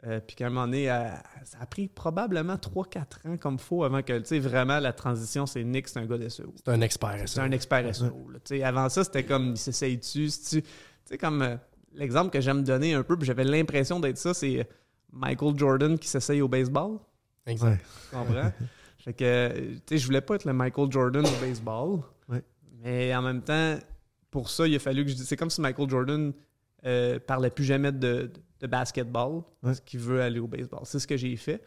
[0.05, 1.09] Euh, puis qu'à un moment donné, euh,
[1.45, 5.47] ça a pris probablement 3-4 ans comme faut avant que, tu sais, vraiment la transition,
[5.47, 6.53] c'est Nick, c'est un gars d'SEO.
[6.57, 7.15] C'est un expert.
[7.21, 7.45] C'est ça.
[7.45, 8.29] un expert SEO.
[8.31, 8.67] là.
[8.69, 10.29] Avant ça, c'était comme il s'essaye dessus.
[10.29, 10.69] si tu
[11.05, 11.57] sais, comme euh,
[11.95, 14.69] l'exemple que j'aime donner un peu, puis j'avais l'impression d'être ça, c'est
[15.17, 16.99] Michael Jordan qui s'essaye au baseball.
[17.47, 17.71] Exact.
[17.71, 17.79] Ouais.
[18.11, 18.53] Tu comprends?
[18.99, 22.01] fait que, tu sais, je voulais pas être le Michael Jordan au baseball.
[22.29, 22.43] Ouais.
[22.83, 23.79] Mais en même temps,
[24.31, 25.27] pour ça, il a fallu que je dise.
[25.27, 26.33] C'est comme si Michael Jordan
[26.85, 30.81] euh, parlait plus jamais de, de basketball, parce qu'il veut aller au baseball.
[30.85, 31.63] C'est ce que j'ai fait.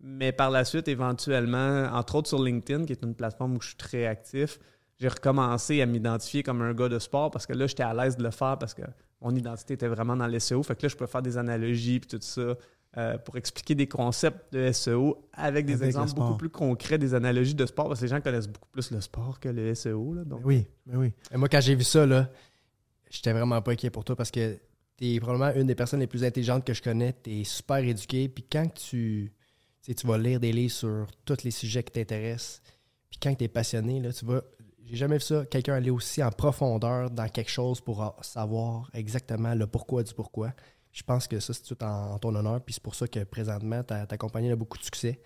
[0.00, 3.68] Mais par la suite, éventuellement, entre autres sur LinkedIn, qui est une plateforme où je
[3.68, 4.58] suis très actif,
[4.98, 8.16] j'ai recommencé à m'identifier comme un gars de sport parce que là, j'étais à l'aise
[8.16, 8.82] de le faire parce que
[9.20, 10.62] mon identité était vraiment dans l'SEO.
[10.62, 12.54] Fait que là, je peux faire des analogies puis tout ça
[12.96, 17.12] euh, pour expliquer des concepts de SEO avec des Avec exemples beaucoup plus concrets, des
[17.12, 20.14] analogies de sport parce que les gens connaissent beaucoup plus le sport que le SEO.
[20.14, 21.12] Là, donc, Mais oui, mais oui.
[21.32, 22.30] Et moi, quand j'ai vu ça, là,
[23.10, 24.58] j'étais vraiment pas inquiet pour toi parce que
[24.96, 27.12] tu es probablement une des personnes les plus intelligentes que je connais.
[27.20, 28.28] Tu es super éduqué.
[28.28, 29.32] Puis quand tu,
[29.82, 32.62] tu vas lire des livres sur tous les sujets qui t'intéressent,
[33.10, 34.42] puis quand tu es passionné, là, tu vas.
[34.86, 39.54] J'ai jamais vu ça, quelqu'un aller aussi en profondeur dans quelque chose pour savoir exactement
[39.54, 40.52] le pourquoi du pourquoi.
[40.94, 42.60] Je pense que ça, c'est tout en, en ton honneur.
[42.62, 45.20] Puis c'est pour ça que présentement, ta, ta compagnie a beaucoup de succès.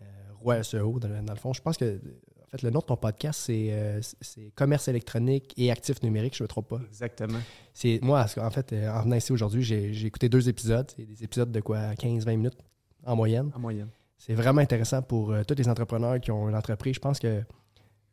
[0.00, 0.04] Euh,
[0.40, 1.52] Roi SEO, dans, le- dans le fond.
[1.52, 5.52] Je pense que, en fait, le nom de ton podcast, c'est euh, c'est Commerce électronique
[5.56, 6.80] et actifs numériques, je ne me trompe pas.
[6.86, 7.40] Exactement.
[7.74, 10.90] C'est moi, en fait, euh, en venant ici aujourd'hui, j'ai j'ai écouté deux épisodes.
[10.96, 12.58] C'est des épisodes de quoi 15-20 minutes
[13.04, 13.50] en moyenne.
[13.54, 13.88] En moyenne.
[14.18, 16.94] C'est vraiment intéressant pour euh, tous les entrepreneurs qui ont une entreprise.
[16.94, 17.42] Je pense que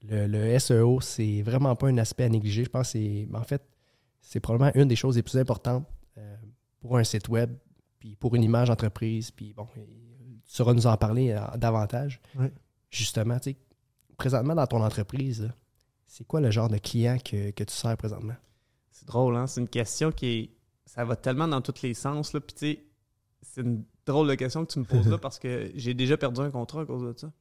[0.08, 2.64] le, le SEO, c'est vraiment pas un aspect à négliger.
[2.64, 3.28] Je pense que c'est.
[3.34, 3.62] En fait,
[4.22, 5.86] c'est probablement une des choses les plus importantes
[6.18, 6.36] euh,
[6.86, 7.52] pour un site web,
[8.00, 9.32] puis pour une image d'entreprise.
[9.32, 9.82] Puis bon, tu
[10.46, 12.22] sauras nous en parler euh, davantage.
[12.38, 12.48] Oui.
[12.92, 13.58] Justement, tu sais,
[14.18, 15.52] présentement dans ton entreprise,
[16.08, 18.36] c'est quoi le genre de client que, que tu sers présentement?
[18.92, 19.48] C'est drôle, hein?
[19.48, 20.50] C'est une question qui est.
[20.86, 22.40] Ça va tellement dans tous les sens, là.
[22.40, 22.84] Puis, tu sais,
[23.42, 26.42] c'est une drôle de question que tu me poses là parce que j'ai déjà perdu
[26.42, 27.32] un contrat à cause de ça.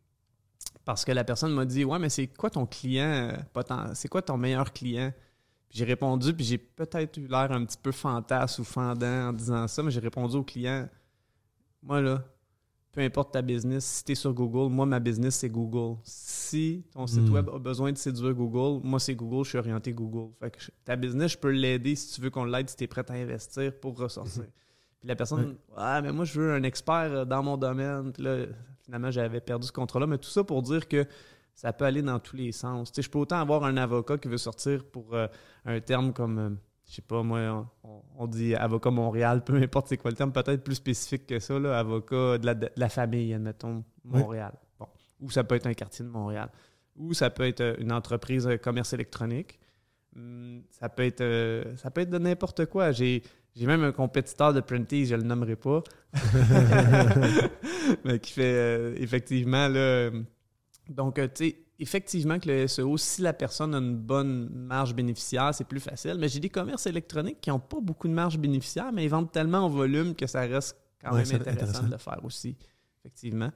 [0.86, 4.08] Parce que la personne m'a dit Ouais, mais c'est quoi ton client euh, poten- C'est
[4.08, 5.12] quoi ton meilleur client
[5.74, 9.66] j'ai répondu, puis j'ai peut-être eu l'air un petit peu fantasme ou fendant en disant
[9.68, 10.88] ça, mais j'ai répondu au client
[11.82, 12.22] Moi, là,
[12.92, 15.98] peu importe ta business, si tu es sur Google, moi, ma business, c'est Google.
[16.04, 17.32] Si ton site Mm.
[17.32, 20.32] web a besoin de séduire Google, moi, c'est Google, je suis orienté Google.
[20.40, 22.86] Fait que ta business, je peux l'aider si tu veux qu'on l'aide, si tu es
[22.86, 24.44] prêt à investir pour ressortir.
[25.00, 28.12] Puis la personne, ah, mais moi, je veux un expert euh, dans mon domaine.
[28.12, 28.46] Puis là,
[28.84, 30.06] finalement, j'avais perdu ce contrat-là.
[30.06, 31.04] Mais tout ça pour dire que
[31.54, 32.90] ça peut aller dans tous les sens.
[32.90, 35.26] Tu sais, je peux autant avoir un avocat qui veut sortir pour euh,
[35.64, 36.50] un terme comme, euh,
[36.86, 40.32] je sais pas, moi, on, on dit avocat Montréal, peu importe c'est quoi le terme,
[40.32, 44.20] peut-être plus spécifique que ça, là, avocat de la, de la famille, admettons, Oui.
[44.20, 44.52] Montréal.
[44.78, 44.86] Bon.
[45.20, 46.50] Ou ça peut être un quartier de Montréal.
[46.96, 49.58] Ou ça peut être euh, une entreprise de commerce électronique.
[50.16, 52.92] Hum, Ça peut être, euh, ça peut être de n'importe quoi.
[52.92, 53.22] J'ai,
[53.56, 55.82] j'ai même un compétiteur de printing, je le nommerai pas,
[58.04, 60.10] mais qui fait euh, effectivement là.
[60.88, 64.94] Donc, euh, tu sais, effectivement que le SEO, si la personne a une bonne marge
[64.94, 66.16] bénéficiaire, c'est plus facile.
[66.18, 69.32] Mais j'ai des commerces électroniques qui n'ont pas beaucoup de marge bénéficiaire, mais ils vendent
[69.32, 71.82] tellement en volume que ça reste quand Ouais, même intéressant, intéressant.
[71.84, 72.56] de le faire aussi,
[73.00, 73.50] effectivement.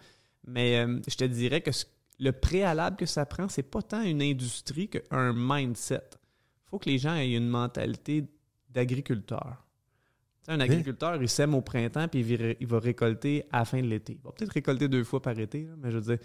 [0.46, 1.84] Mais euh, je te dirais que ce-
[2.18, 6.02] le préalable que ça prend, c'est pas tant une industrie qu'un mindset.
[6.66, 8.24] Il faut que les gens aient une mentalité
[8.70, 9.64] d'agriculteur.
[10.48, 13.80] Un agriculteur, il sème au printemps puis il va, il va récolter à la fin
[13.82, 14.14] de l'été.
[14.14, 16.18] Il va peut-être récolter deux fois par été, là, mais je veux dire,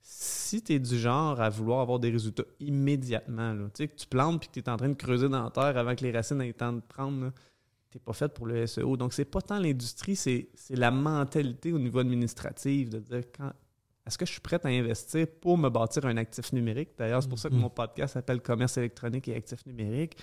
[0.00, 3.96] si tu es du genre à vouloir avoir des résultats immédiatement, là, tu sais, que
[3.96, 6.02] tu plantes puis que tu es en train de creuser dans la terre avant que
[6.04, 7.30] les racines aient le temps de prendre,
[7.90, 8.96] tu n'es pas fait pour le SEO.
[8.96, 13.52] Donc, c'est pas tant l'industrie, c'est la mentalité au niveau administratif de dire quand.
[14.06, 16.90] Est-ce que je suis prêt à investir pour me bâtir un actif numérique?
[16.96, 17.60] D'ailleurs, c'est pour ça que Mhm.
[17.60, 20.16] mon podcast s'appelle Commerce électronique et actif numérique.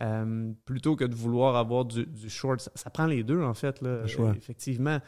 [0.00, 3.52] Euh, plutôt que de vouloir avoir du, du short, ça, ça prend les deux en
[3.54, 4.34] fait, là, Le choix.
[4.36, 5.00] effectivement.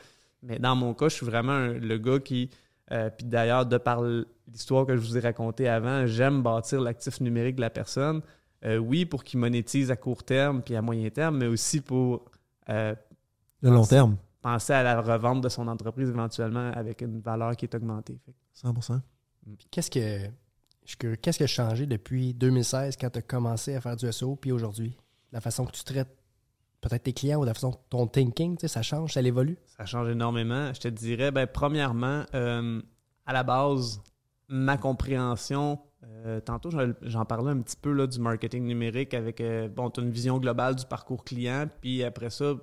[0.42, 2.50] Mais dans mon cas, je suis vraiment un- le gars qui,
[2.92, 7.20] euh, puis d'ailleurs, de par l'histoire que je vous ai racontée avant, j'aime bâtir l'actif
[7.20, 8.22] numérique de la personne.
[8.64, 12.24] Euh, oui, pour qu'il monétise à court terme puis à moyen terme, mais aussi pour
[12.68, 12.94] euh,
[13.60, 17.66] Le long terme, penser à la revente de son entreprise éventuellement avec une valeur qui
[17.66, 18.18] est augmentée.
[18.24, 19.00] Fait que 100%.
[19.56, 20.30] Puis Qu'est-ce que
[20.84, 23.94] je suis curieux, qu'est-ce qui a changé depuis 2016 quand tu as commencé à faire
[23.94, 24.96] du SEO puis aujourd'hui?
[25.30, 26.17] La façon que tu traites
[26.80, 29.58] peut-être tes clients ou la façon ton thinking, tu sais, ça change, ça évolue?
[29.76, 30.72] Ça change énormément.
[30.74, 32.80] Je te dirais, ben, premièrement, euh,
[33.26, 34.00] à la base,
[34.48, 39.40] ma compréhension, euh, tantôt j'en- j'en parlais un petit peu là, du marketing numérique avec,
[39.40, 42.54] euh, bon, tu as une vision globale du parcours client, puis après ça,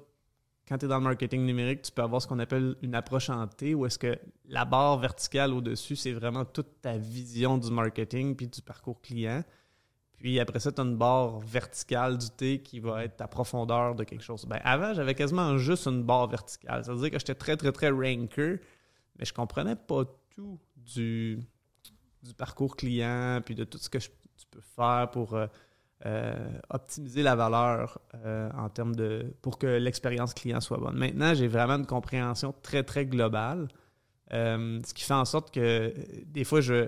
[0.67, 3.29] quand tu es dans le marketing numérique, tu peux avoir ce qu'on appelle une approche
[3.29, 7.69] en T, où est-ce que la barre verticale au-dessus, c'est vraiment toute ta vision du
[7.69, 9.43] marketing puis du parcours client.
[10.17, 13.95] Puis après ça, tu as une barre verticale du T qui va être ta profondeur
[13.95, 14.45] de quelque chose.
[14.45, 16.83] Ben, avant, j'avais quasiment juste une barre verticale.
[16.85, 18.59] Ça veut dire que j'étais très, très, très ranker,
[19.19, 20.03] mais je comprenais pas
[20.35, 21.39] tout du,
[22.37, 25.47] parcours client, puis de tout ce que je- tu peux faire pour euh,
[26.05, 26.33] euh,
[26.69, 29.33] optimiser la valeur euh, en termes de.
[29.41, 30.97] pour que l'expérience client soit bonne.
[30.97, 33.67] Maintenant, j'ai vraiment une compréhension très, très globale.
[34.31, 35.93] ce qui fait en sorte que
[36.25, 36.87] des fois, je.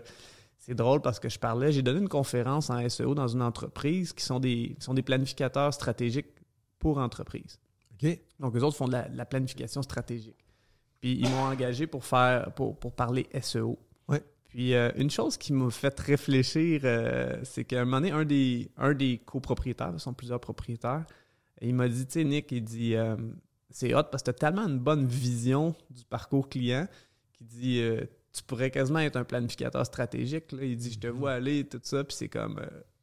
[0.68, 4.12] C'est drôle parce que je parlais, j'ai donné une conférence en SEO dans une entreprise
[4.12, 6.28] qui sont des, qui sont des planificateurs stratégiques
[6.78, 7.58] pour entreprises.
[7.94, 8.20] OK.
[8.42, 10.36] Donc, eux autres font de la, de la planification stratégique.
[11.00, 13.80] Puis, ils m'ont engagé pour faire pour, pour parler SEO.
[14.10, 14.22] Ouais.
[14.50, 18.26] Puis, euh, une chose qui m'a fait réfléchir, euh, c'est qu'à un moment donné, un
[18.26, 21.06] des, un des copropriétaires, ce sont plusieurs propriétaires,
[21.62, 23.16] il m'a dit, tu sais, Nick, il dit, euh,
[23.70, 26.90] c'est hot parce que tu as tellement une bonne vision du parcours client
[27.32, 27.82] qui dit,
[28.38, 30.52] tu pourrais quasiment être un planificateur stratégique.
[30.52, 30.64] là.
[30.64, 32.60] Il dit, je te vois aller, tout ça, puis c'est comme,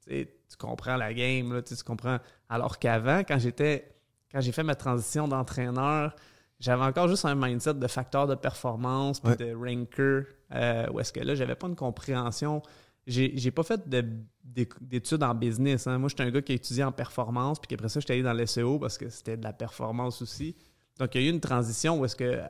[0.09, 2.18] euh, tu comprends la game, là, tu comprends.
[2.49, 3.90] Alors qu'avant, quand j'étais
[4.33, 6.14] quand j'ai fait ma transition d'entraîneur,
[6.59, 9.37] j'avais encore juste un mindset de facteur de performance puis Ouais.
[9.37, 10.27] de ranker.
[10.53, 12.62] euh, où est-ce que là, j'avais pas une compréhension.
[13.07, 14.05] J'ai pas fait de-
[14.44, 15.87] d'é- d'études en business.
[15.87, 15.99] hein.
[15.99, 18.33] Moi, j'étais un gars qui a étudié en performance, puis après ça, j'étais allé dans
[18.33, 20.55] l'SEO parce que c'était de la performance aussi.
[20.99, 22.40] Donc, il y a eu une transition où est-ce que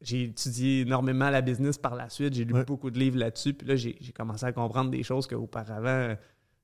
[0.00, 2.34] j'ai étudié énormément la business par la suite.
[2.34, 2.64] J'ai lu Ouais.
[2.64, 3.54] beaucoup de livres là-dessus.
[3.54, 6.14] Puis là, j'ai commencé à comprendre des choses qu'auparavant,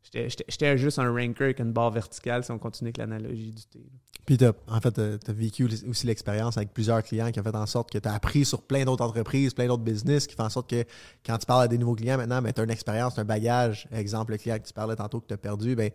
[0.03, 3.81] j'étais- juste un ranker avec une barre verticale si on continue avec l'analogie du thé.
[4.27, 7.67] Puis en fait, tu as vécu aussi l'expérience avec plusieurs clients qui ont fait en
[7.67, 10.49] sorte que tu as appris sur plein d'autres entreprises, plein d'autres business, qui fait en
[10.49, 10.85] sorte que
[11.27, 13.87] quand tu parles à des nouveaux clients maintenant, tu as une expérience, un bagage.
[13.93, 15.91] Exemple, le client que tu parlais tantôt que tu as perdu, ben,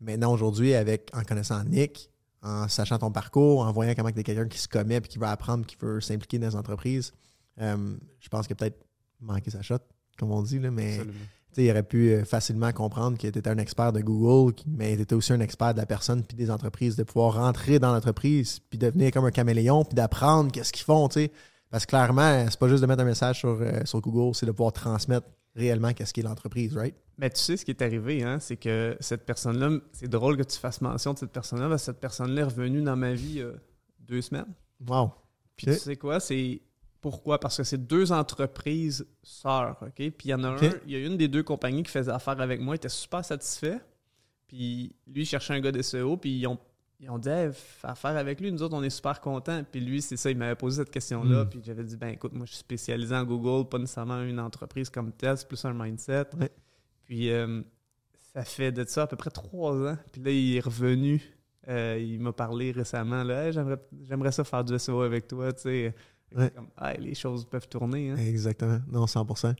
[0.00, 2.10] maintenant aujourd'hui, avec en connaissant Nick,
[2.46, 5.18] en sachant ton parcours, en voyant comment tu es quelqu'un qui se commet puis qui
[5.18, 7.12] veut apprendre, qui veut s'impliquer dans les entreprises,
[7.60, 8.86] euh, je pense qu'il a peut-être
[9.20, 9.78] manqué sa shot,
[10.16, 11.00] comme on dit, là, mais
[11.56, 15.02] il aurait pu euh, facilement comprendre que tu étais un expert de Google, mais tu
[15.02, 18.60] étais aussi un expert de la personne puis des entreprises, de pouvoir rentrer dans l'entreprise
[18.70, 21.32] puis devenir comme un caméléon puis d'apprendre qu'est-ce qu'ils font, tu sais.
[21.76, 24.46] Parce que clairement, c'est pas juste de mettre un message sur, euh, sur Google, c'est
[24.46, 26.94] de pouvoir transmettre réellement qu'est-ce qu'est l'entreprise, right?
[27.18, 30.42] Mais tu sais ce qui est arrivé, hein, c'est que cette personne-là, c'est drôle que
[30.42, 33.40] tu fasses mention de cette personne-là, parce que cette personne-là est revenue dans ma vie
[33.40, 33.52] euh,
[34.00, 34.54] deux semaines.
[34.88, 35.12] Wow.
[35.54, 36.62] Puis tu sais quoi, c'est
[37.02, 37.38] pourquoi?
[37.38, 39.96] Parce que c'est deux entreprises sœurs, OK?
[39.96, 42.10] Puis il y en a un, il y a une des deux compagnies qui faisait
[42.10, 43.80] affaire avec moi, était super satisfait.
[44.46, 46.58] Puis lui, il cherchait un gars d'SEO, puis ils ont,
[47.00, 47.50] ils ont dit, hey,
[47.82, 49.62] affaire avec lui, nous autres, on est super contents.
[49.70, 51.48] Puis lui, c'est ça, il m'avait posé cette question-là, Mm.
[51.50, 54.88] puis j'avais dit, ben écoute, moi, je suis spécialisé en Google, pas nécessairement une entreprise
[54.90, 56.26] comme telle, c'est plus un mindset.
[56.38, 56.50] Ouais.
[57.04, 57.62] Puis euh,
[58.34, 59.96] ça fait de ça à peu près trois ans.
[60.12, 61.22] Puis là, il est revenu.
[61.68, 63.22] Euh, il m'a parlé récemment.
[63.24, 65.52] Là, Hey, j'aimerais, j'aimerais ça faire du SEO avec toi.
[65.52, 65.94] Tu sais.
[66.34, 66.50] Ouais.
[66.50, 68.10] Comme, Hey, les choses peuvent tourner.
[68.10, 68.16] Hein.
[68.16, 68.78] Exactement.
[68.88, 69.54] Non, 100%.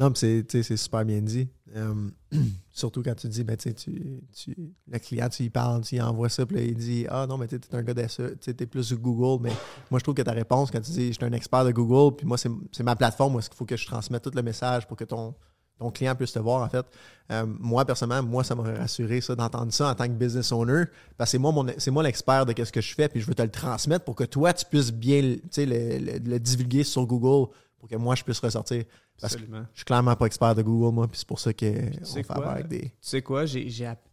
[0.00, 1.46] Non, mais c'est, super bien dit.
[1.76, 2.08] Euh,
[2.70, 4.56] surtout quand tu dis, ben, tu tu,
[4.90, 7.46] le client, tu y parles, tu y envoies ça, puis il dit, ah non, mais
[7.46, 9.42] tu es un gars d'SE, tu es plus Google.
[9.42, 9.52] Mais
[9.90, 12.16] moi, je trouve que ta réponse, quand tu dis, je suis un expert de Google,
[12.16, 14.96] puis moi, c'est, ma plateforme où qu'il faut que je transmette tout le message pour
[14.96, 15.34] que ton,
[15.78, 16.86] ton client puisse te voir, en fait.
[17.30, 20.84] Euh, moi, personnellement, moi, ça m'aurait rassuré, ça, d'entendre ça en tant que business owner,
[21.18, 21.38] parce que
[21.76, 24.14] c'est moi, l'expert de ce que je fais, puis je veux te le transmettre pour
[24.14, 28.14] que toi, tu puisses bien sais, le, le- le divulguer sur Google pour que moi,
[28.14, 28.84] je puisse ressortir.
[29.20, 29.66] Parce que Absolument.
[29.72, 32.22] je suis clairement pas expert de Google, moi, puis c'est pour ça qu'on fait sais
[32.22, 32.36] quoi?
[32.36, 32.80] affaire avec des.
[32.82, 33.68] Tu sais quoi, j'ai,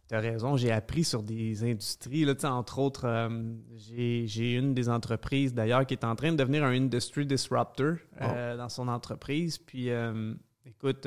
[0.08, 2.24] t'as raison, j'ai appris sur des industries.
[2.24, 3.28] Là, Tu entre autres, euh,
[3.76, 7.94] j'ai, j'ai une des entreprises d'ailleurs qui est en train de devenir un industry disruptor
[8.22, 9.58] euh, dans son entreprise.
[9.58, 10.34] Puis, euh,
[10.66, 11.06] écoute,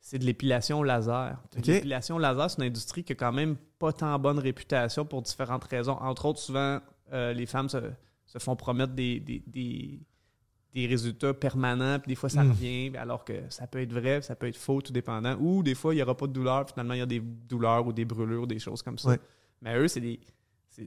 [0.00, 1.40] c'est de l'épilation laser.
[1.56, 1.66] Ok.
[1.66, 5.64] L'épilation laser, c'est une industrie qui a quand même pas tant bonne réputation pour différentes
[5.64, 5.96] raisons.
[6.00, 6.80] Entre autres, souvent,
[7.12, 7.78] les femmes se,
[8.26, 10.00] se font promettre des, des, des-
[10.74, 12.50] des résultats permanents, puis des fois ça Mm.
[12.50, 15.36] revient, alors que ça peut être vrai, ça peut être faux, tout dépendant.
[15.40, 17.86] Ou des fois, il n'y aura pas de douleur, finalement, il y a des douleurs
[17.86, 19.10] ou des brûlures, des choses comme ça.
[19.10, 19.20] Ouais.
[19.62, 20.18] Mais eux, c'est des,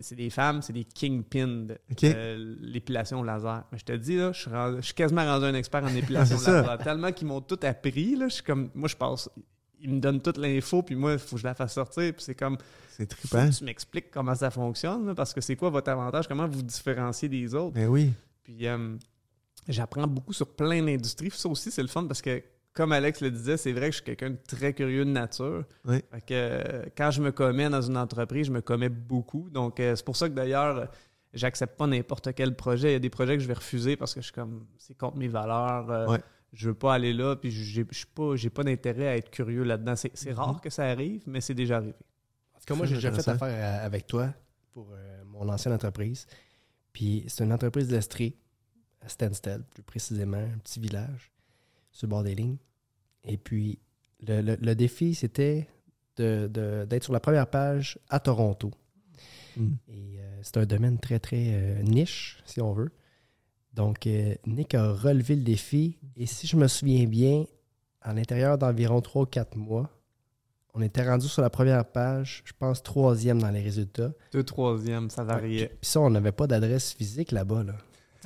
[0.02, 2.04] c'est, des femmes, c'est des kingpins de OK?
[2.04, 3.64] euh, l'épilation laser.
[3.72, 5.88] Mais je te dis, là, je suis, rendu- je suis quasiment rendu un expert en
[5.96, 6.62] épilation ça.
[6.62, 6.78] laser.
[6.80, 9.30] Tellement qu'ils m'ont tout appris, là, je suis comme, moi, je passe,
[9.80, 12.22] ils me donnent toute l'info, puis moi, il faut que je la fasse sortir, puis
[12.24, 12.58] c'est comme,
[12.90, 13.50] c'est trippant.
[13.50, 17.30] tu m'expliques comment ça fonctionne, là, parce que c'est quoi votre avantage, comment vous différenciez
[17.30, 17.74] des autres.
[17.76, 18.12] Ben oui.
[18.44, 18.98] Puis euh,
[19.68, 21.32] j'apprends beaucoup sur plein d'industries.
[21.32, 22.42] Ça aussi, c'est le fun parce que,
[22.74, 25.64] comme Alex le disait, c'est vrai que je suis quelqu'un de très curieux de nature.
[25.86, 25.98] Oui.
[26.12, 29.50] Fait que, euh, quand je me commets dans une entreprise, je me commets beaucoup.
[29.50, 30.90] Donc, euh, c'est pour ça que d'ailleurs,
[31.34, 32.90] j'accepte pas n'importe quel projet.
[32.90, 34.96] Il y a des projets que je vais refuser parce que je suis comme, c'est
[34.98, 35.90] contre mes valeurs.
[35.90, 36.20] euh, Ouais.
[36.54, 39.30] Je veux pas aller là, puis j'ai je suis pas, j'ai pas d'intérêt à être
[39.30, 39.96] curieux là-dedans.
[39.98, 40.38] C'est c'est Mhm.
[40.40, 41.94] rare que ça arrive, mais c'est déjà arrivé.
[42.56, 44.30] En tout cas, moi, j'ai déjà fait affaire avec toi
[44.72, 46.26] pour euh, mon ancienne entreprise.
[46.94, 48.38] Puis c'est une entreprise d'Estrée,
[49.02, 51.32] à Stansted, plus précisément, un petit village
[51.92, 52.58] sur le bord des lignes.
[53.24, 53.80] Et puis,
[54.28, 55.68] le, le- le défi, c'était
[56.18, 58.72] de- de- d'être sur la première page à Toronto.
[59.56, 59.68] Mm.
[59.90, 62.92] Et euh, c'est un domaine très, très euh, niche, si on veut.
[63.74, 65.98] Donc, euh, Nick a relevé le défi.
[66.16, 67.46] Et si je me souviens bien,
[68.02, 69.90] à l'intérieur d'environ 3 ou 4 mois,
[70.74, 74.12] on était rendu sur la première page, je pense troisième dans les résultats.
[74.32, 75.68] Deux troisième, ça variait.
[75.70, 77.64] Puis ça, on n'avait pas d'adresse physique là-bas.
[77.64, 77.74] Là,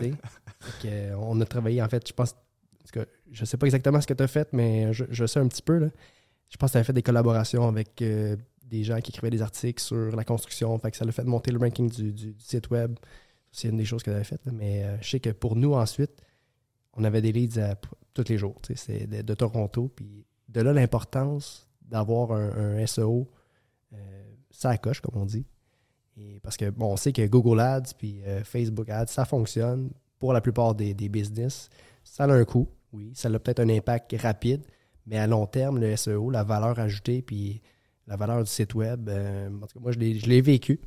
[0.10, 2.32] que, euh, on a travaillé, en fait, je pense.
[2.32, 5.40] en tout cas, je sais pas exactement ce que tu as fait, mais je, sais
[5.40, 5.90] un petit peu.
[6.50, 8.36] Je pense que tu as fait des collaborations avec euh,
[8.66, 10.78] des gens qui écrivaient des articles sur la construction.
[10.80, 12.98] Fait que ça l'a fait monter le ranking du, site web.
[13.52, 14.46] C'est une des choses que tu avais faites.
[14.52, 16.22] Mais euh, je sais que pour nous, ensuite,
[16.94, 17.60] on avait des leads
[18.14, 18.60] tous les jours.
[18.76, 19.90] C'est de, Toronto.
[19.96, 23.30] Puis de là, l'importance d'avoir un, SEO,
[23.94, 23.98] euh,
[24.50, 25.46] ça comme on dit.
[26.18, 29.90] Et parce que, bon, on sait que Google Ads puis euh, Facebook Ads, ça fonctionne
[30.20, 31.70] pour la plupart des, des business.
[32.04, 33.12] Ça a un coût, oui.
[33.16, 34.64] Ça a peut-être un impact rapide,
[35.06, 37.62] mais à long terme, le SEO, la valeur ajoutée puis
[38.08, 40.80] la valeur du site web, euh, en tout cas, moi, je l'ai vécu.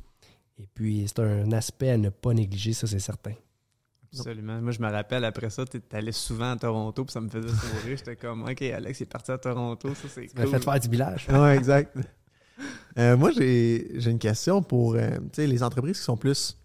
[0.57, 3.33] Et Puis c'est un aspect à ne pas négliger, ça c'est certain.
[4.13, 4.61] Absolument.
[4.61, 7.49] Moi, je me rappelle, après ça, tu allais souvent à Toronto, puis ça me faisait
[7.49, 7.97] sourire.
[7.97, 10.47] J'étais comme, OK, Alex est parti à Toronto, ça c'est cool.
[10.47, 11.27] fait faire du village.
[11.29, 11.97] Ouais, exact.
[12.97, 16.57] Euh, moi, j'ai une question pour euh, les entreprises qui sont plus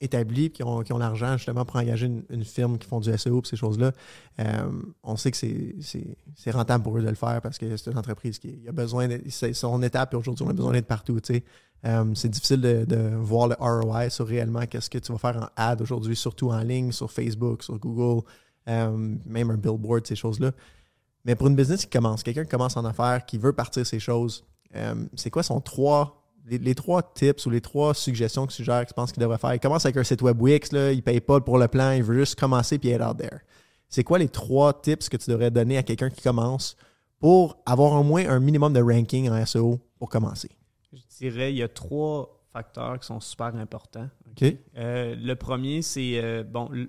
[0.00, 3.16] établies, qui ont, qui ont l'argent justement pour engager une, une firme qui font du
[3.16, 3.92] SEO et ces choses-là.
[4.40, 4.70] Euh,
[5.04, 8.38] on sait que c'est- rentable pour eux de le faire parce que c'est une entreprise
[8.38, 9.20] qui a besoin, de-
[9.52, 11.18] son étape et aujourd'hui, on a besoin d'être partout.
[11.24, 15.48] c'est difficile de, de voir le ROI sur réellement qu'est-ce que tu vas faire en
[15.56, 18.26] ad aujourd'hui, surtout en ligne, sur Facebook, sur Google,
[18.66, 20.50] même un billboard, ces choses-là.
[21.24, 24.00] Mais pour une business qui commence, quelqu'un qui commence en affaires, qui veut partir ces
[24.00, 28.50] choses, euh, c'est quoi son trois, les, les trois tips ou les trois suggestions que
[28.52, 29.54] tu suggères que tu penses qu'il devrait faire?
[29.54, 32.02] Il commence avec un site web Wix, là, il paye pas pour le plan, il
[32.02, 33.40] veut juste commencer puis être out there.
[33.88, 36.76] C'est quoi les trois tips que tu devrais donner à quelqu'un qui commence
[37.18, 40.50] pour avoir au moins un minimum de ranking en SEO pour commencer?
[40.92, 44.08] Je dirais, il y a trois facteurs qui sont super importants.
[44.30, 44.54] OK?
[44.76, 46.88] Euh, le premier, c'est, euh, bon, il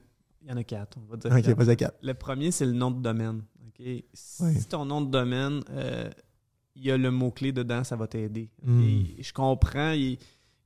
[0.50, 1.32] y en a quatre, on va dire.
[1.32, 1.96] OK, quatre.
[2.02, 3.43] Le premier, c'est le nom de domaine.
[4.13, 4.63] Si Oui.
[4.69, 6.10] ton nom de domaine, euh,
[6.76, 8.50] il y a le mot-clé dedans, ça va t'aider.
[8.64, 8.68] OK?
[8.70, 9.04] Mm.
[9.20, 10.18] Je comprends, il, il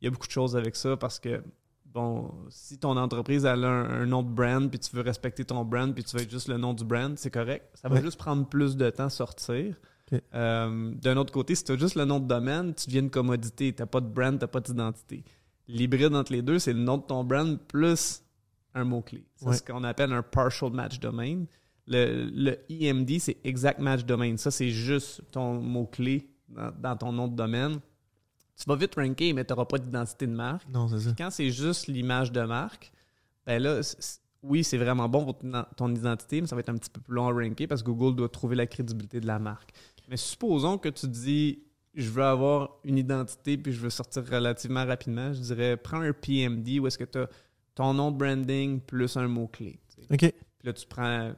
[0.03, 1.43] y a beaucoup de choses avec ça parce que,
[1.85, 5.65] bon, si ton entreprise a un, un nom de brand, puis tu veux respecter ton
[5.65, 7.65] brand, puis tu veux être juste le nom du brand, c'est correct.
[7.75, 8.01] Ça va Ouais.
[8.01, 9.75] juste prendre plus de temps à sortir.
[10.33, 13.09] Euh, D'un autre côté, si tu as juste le nom de domaine, tu deviens une
[13.09, 13.73] commodité.
[13.73, 15.23] Tu n'as pas de brand, tu n'as pas d'identité.
[15.67, 18.21] L'hybride entre les deux, c'est le nom de ton brand plus
[18.73, 19.25] un mot-clé.
[19.35, 19.55] C'est Ouais.
[19.57, 21.43] ce qu'on appelle un partial match domain.
[21.87, 24.35] Le, le EMD, c'est exact match domain.
[24.37, 27.79] Ça, c'est juste ton mot-clé dans, dans ton nom de domaine.
[28.57, 30.67] Tu vas vite ranker, mais tu n'auras pas d'identité de marque.
[30.69, 31.13] Non, c'est ça.
[31.17, 32.91] Quand c'est juste l'image de marque,
[33.45, 33.79] ben là,
[34.43, 36.99] oui, c'est vraiment bon pour ton- ton identité, mais ça va être un petit peu
[36.99, 39.71] plus long à ranker parce que Google doit trouver la crédibilité de la marque.
[40.09, 41.59] Mais supposons que tu dis
[41.93, 46.13] je veux avoir une identité puis je veux sortir relativement rapidement, je dirais prends un
[46.13, 47.27] PMD où est-ce que tu as
[47.75, 49.79] ton nom de branding plus un mot-clé.
[49.95, 50.13] tu sais.
[50.13, 50.33] OK.
[50.59, 51.31] Puis là, tu prends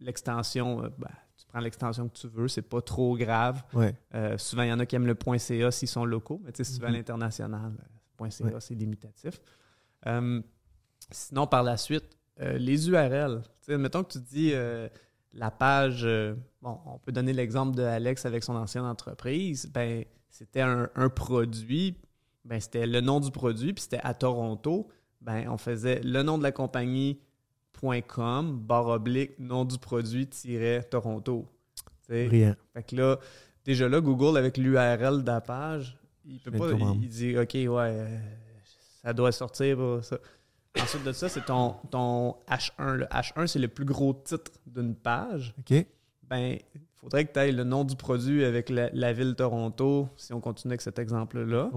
[0.00, 3.62] l'extension, euh, ben, tu prends l'extension que tu veux, c'est pas trop grave.
[3.74, 3.94] Ouais.
[4.14, 6.58] Euh, souvent, il y en a qui aiment le .ca s'ils sont locaux, mais tu
[6.58, 7.72] sais, si tu vas à l'international,
[8.20, 8.60] euh, .ca, Ouais.
[8.60, 9.40] c'est limitatif.
[11.10, 12.04] Sinon, par la suite,
[12.38, 13.42] les URL.
[13.42, 14.52] Tu sais, mettons que tu dis
[15.32, 16.06] la page,
[16.62, 21.08] bon, on peut donner l'exemple de Alex avec son ancienne entreprise, ben, c'était un, un
[21.08, 21.96] produit,
[22.44, 24.88] ben, c'était le nom du produit, puis c'était à Toronto,
[25.20, 27.20] ben, on faisait le nom de la compagnie
[27.82, 31.46] .com, barre oblique, nom du produit, tiret Toronto.
[32.08, 32.56] Brillant.
[32.74, 33.18] fait que là,
[33.64, 36.72] déjà là, Google, avec l'URL de la page, il peut pas.
[36.72, 38.18] Il, dit OK, ouais, euh,
[39.02, 40.18] ça doit sortir ça.
[40.80, 42.94] Ensuite de ça, c'est ton, ton H1.
[42.94, 45.54] Le H1, c'est le plus gros titre d'une page.
[45.58, 45.86] OK.
[46.28, 50.32] Ben, il faudrait que tu ailles le nom du produit avec la, ville Toronto, si
[50.32, 51.70] on continue avec cet exemple-là.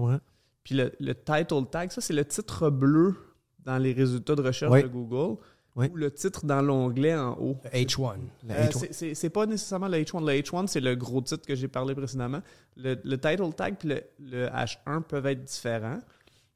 [0.62, 3.16] Puis le, le title tag, ça, c'est le titre bleu
[3.64, 5.40] dans les résultats de recherche de Google.
[5.76, 5.88] Oui.
[5.92, 7.56] Ou le titre dans l'onglet en haut.
[7.64, 8.14] Le H1.
[8.46, 9.14] La Euh, H1.
[9.14, 10.20] c'est- pas nécessairement le H1.
[10.24, 12.42] Le H1, c'est le gros titre que j'ai parlé précédemment.
[12.76, 15.98] Le, le title tag puis le, le H1 peuvent être différents,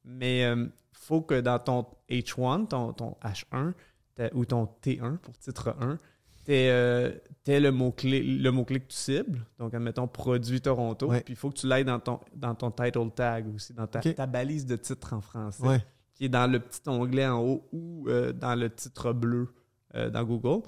[0.05, 3.73] mais il faut que dans ton H1, ton, ton H1
[4.15, 5.97] t'as- ou ton T1 pour titre 1,
[6.45, 9.45] tu aies le mot-clé le mot-clé que tu cibles.
[9.59, 11.07] Donc, admettons produit Toronto.
[11.09, 11.21] Ouais.
[11.21, 14.25] Puis il faut que tu l'ailles dans ton, dans ton title tag aussi, dans ta,
[14.27, 15.83] balise de titre en français Ouais.
[16.19, 19.47] Qui est dans le petit onglet en haut ou euh, dans le titre bleu
[19.95, 20.67] euh, dans Google.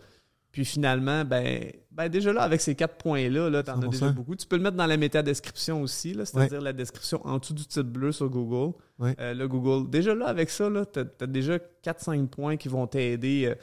[0.53, 3.89] Puis finalement, ben, ben déjà là, avec ces quatre points-là, -là, tu en as 100%.
[3.89, 4.35] déjà beaucoup.
[4.35, 7.83] Tu peux le mettre dans la métadescription aussi, c'est-à-dire la description en dessous du titre
[7.83, 8.77] bleu sur Google.
[8.97, 9.13] Ouais.
[9.19, 13.53] Euh, là, Google, déjà là, avec ça, tu as, déjà 4-5 points qui vont t'aider.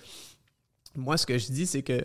[0.94, 2.04] Moi, ce que je dis, c'est que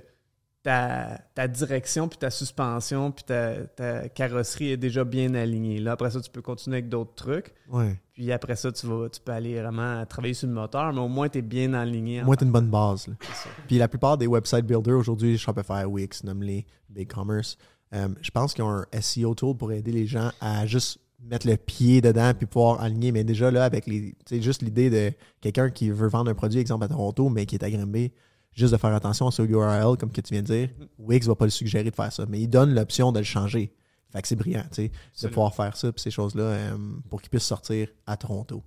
[0.63, 5.79] ta, ta direction, puis ta suspension, puis ta, ta carrosserie est déjà bien alignée.
[5.79, 7.53] Là, après ça, tu peux continuer avec d'autres trucs.
[7.69, 7.99] Ouais.
[8.13, 11.09] Puis après ça, tu, vas, tu peux aller vraiment travailler sur le moteur, mais au
[11.09, 12.21] moins, tu es bien aligné.
[12.21, 13.07] en Moi, t'as une bonne base.
[13.07, 13.15] là.
[13.21, 13.49] C'est ça.
[13.67, 17.57] Puis la plupart des website builders aujourd'hui, Shopify, Wix, nomme-les, BigCommerce,
[17.93, 21.47] euh, je pense qu'ils ont un SEO tool pour aider les gens à juste mettre
[21.47, 23.11] le pied dedans puis pouvoir aligner.
[23.11, 24.15] Mais déjà, là, avec les.
[24.25, 27.55] Tu juste l'idée de quelqu'un qui veut vendre un produit, exemple à Toronto, mais qui
[27.55, 28.11] est à Granby,
[28.53, 30.69] juste de faire attention à ce URL, comme que tu viens de dire.
[30.97, 33.73] Wix va pas le suggérer de faire ça, mais il donne l'option de le changer.
[34.11, 36.77] Fait que c'est brillant, tu sais, de pouvoir faire ça, puis ces choses-là, euh,
[37.09, 38.63] pour qu'ils puissent sortir à Toronto.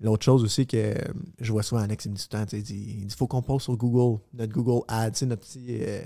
[0.00, 0.94] L'autre chose aussi que euh,
[1.40, 3.26] je vois souvent Alex, il me dit tout le temps, il dit, il dit faut
[3.26, 5.66] qu'on poste sur Google, notre Google Ads, tu sais, notre petit.
[5.82, 6.02] euh,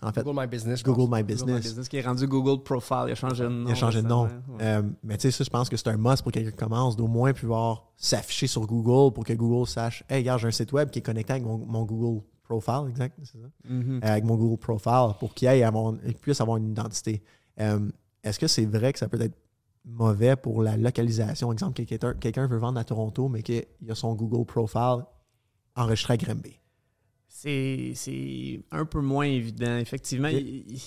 [0.00, 0.82] en fait, Google My Business.
[0.82, 1.02] Google.
[1.02, 1.62] My Google My Business.
[1.62, 3.04] Business qui est rendu Google Profile.
[3.06, 3.68] Il a changé de nom.
[3.68, 4.24] Il a changé de nom.
[4.24, 4.30] Ouais.
[4.62, 6.96] Euh, mais tu sais, ça, je pense que c'est un must pour quelqu'un qui commence,
[6.96, 10.72] d'au moins pouvoir s'afficher sur Google pour que Google sache, hey, regarde, j'ai un site
[10.72, 13.48] web qui est connecté avec mon, mon Google Profile, exact, c'est ça?
[13.68, 14.00] Mhm.
[14.04, 15.64] Euh, avec mon Google Profile pour qu'il
[16.20, 17.22] puisse avoir une identité.
[17.60, 17.88] Euh,
[18.24, 19.36] Est-ce que c'est vrai que ça peut être
[19.84, 21.52] mauvais pour la localisation?
[21.52, 25.04] Exemple, quelqu'un quelqu'un veut vendre à Toronto, mais qu'il a son Google Profile
[25.76, 26.58] enregistré à Granby.
[27.28, 29.76] C'est c'est un peu moins évident.
[29.78, 30.78] Effectivement, il-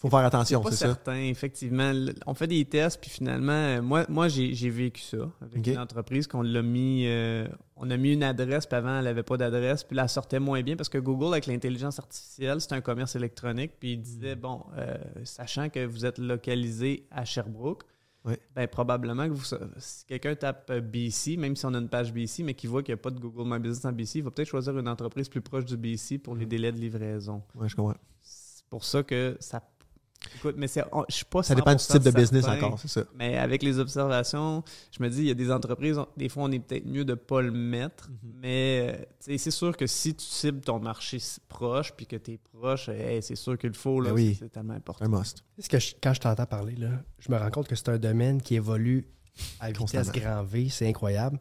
[0.00, 0.86] faut faire attention, c'est ça.
[0.86, 1.16] certain.
[1.22, 1.92] Effectivement,
[2.26, 6.26] on fait des tests, puis finalement, euh, moi, moi j'ai vécu ça avec une entreprise
[6.26, 7.46] qu'on l'a mis, euh,
[7.76, 10.38] on a mis une adresse, puis avant, elle n'avait pas d'adresse, puis là, elle sortait
[10.40, 14.36] moins bien parce que Google, avec l'intelligence artificielle, c'est un commerce électronique, puis il disait,
[14.36, 14.40] Mm.
[14.40, 17.82] bon, euh, sachant que vous êtes localisé à Sherbrooke,
[18.24, 18.38] Ouais.
[18.54, 19.44] ben, probablement que vous,
[19.78, 22.92] si quelqu'un tape BC, même si on a une page BC, mais qu'il voit qu'il
[22.94, 25.28] n'y a pas de Google My Business en BC, il va peut-être choisir une entreprise
[25.28, 26.48] plus proche du BC pour les Mm.
[26.48, 27.42] délais de livraison.
[27.54, 27.96] Ouais, je comprends.
[28.20, 29.62] C'est pour ça que ça.
[30.36, 32.78] Écoute, mais c'est, on- je suis pas Ça dépend du 100% type de business encore,
[32.78, 33.02] c'est ça.
[33.14, 36.50] Mais avec les observations, je me dis, il y a des entreprises, des fois, on
[36.52, 38.08] est peut-être mieux de pas le mettre.
[38.10, 38.32] Mhm.
[38.40, 42.88] Mais c'est sûr que si tu cibles ton marché proche, puis que tu es proche,
[42.88, 44.00] hey, c'est sûr qu'il faut.
[44.00, 44.34] Là, Ben oui.
[44.38, 45.04] c'est, c'est tellement important.
[45.04, 45.44] Un must.
[45.58, 46.90] Ce que je- quand je t'entends parler, là,
[47.20, 49.06] je me rends compte que c'est un domaine qui évolue
[49.60, 50.10] à vitesse Constamment.
[50.12, 50.68] grand V.
[50.68, 51.38] C'est incroyable.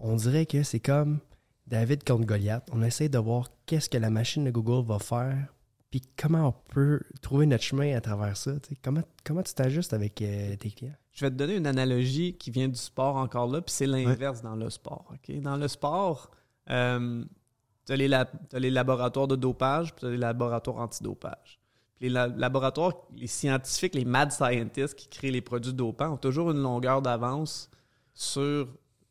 [0.00, 1.18] On dirait que c'est comme
[1.66, 2.66] David contre Goliath.
[2.72, 5.52] On essaie de voir qu'est-ce que la machine de Google va faire,
[5.90, 8.52] puis comment on peut trouver notre chemin à travers ça.
[8.60, 8.76] tu sais?
[8.82, 10.94] Comment, comment tu t'ajustes avec euh, tes clients?
[11.12, 14.42] Je vais te donner une analogie qui vient du sport encore là, puis c'est l'inverse
[14.42, 15.04] dans le sport.
[15.12, 15.40] ok?
[15.40, 16.30] Dans le sport,
[16.66, 21.58] tu as, les lab- t'as les laboratoires de dopage, puis tu as les laboratoires antidopage.
[21.96, 26.16] Puis les la- laboratoires, les scientifiques, les mad scientists qui créent les produits dopants ont
[26.18, 27.70] toujours une longueur d'avance
[28.14, 28.68] sur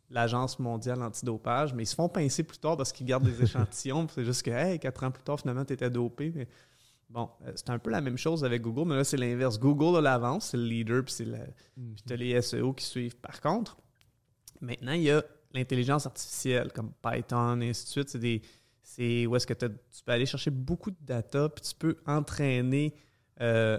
[0.10, 4.08] l'Agence mondiale antidopage, mais ils se font pincer plus tard parce qu'ils gardent des échantillons.
[4.14, 6.32] C'est juste que, hey, quatre ans plus tard, finalement, tu étais dopé.
[6.34, 6.48] Mais
[7.10, 9.60] Bon, euh, c'est un peu la même chose avec Google, mais là, c'est l'inverse.
[9.60, 13.16] Google a l'avance, c'est le leader, puis c'est la, as les SEO qui suivent.
[13.16, 13.78] Par contre,
[14.60, 18.10] maintenant, il y a l'intelligence artificielle comme Python et ainsi de suite.
[18.10, 18.42] C'est des.
[18.84, 19.68] C'est où est-ce que tu
[20.06, 22.96] peux aller chercher beaucoup de data, puis tu peux entraîner,
[23.42, 23.78] euh,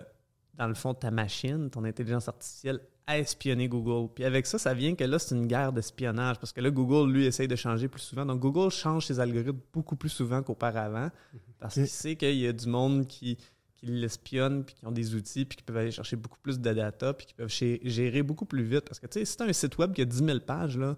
[0.55, 4.13] dans le fond, ta machine, ton intelligence artificielle, à espionner Google.
[4.15, 7.11] Puis avec ça, ça vient que là, c'est une guerre d'espionnage, parce que là, Google,
[7.11, 8.27] lui, essaye de changer plus souvent.
[8.27, 11.11] Donc, Google change ses algorithmes beaucoup plus souvent qu'auparavant,
[11.59, 13.37] parce qu'il sait qu'il y a du monde qui,
[13.77, 16.73] qui l'espionne, puis qui ont des outils, puis qui peuvent aller chercher beaucoup plus de
[16.73, 18.85] data, puis qui peuvent gé- gérer beaucoup plus vite.
[18.87, 20.95] Parce que, tu sais, si tu un site web qui a 10 000 pages, là,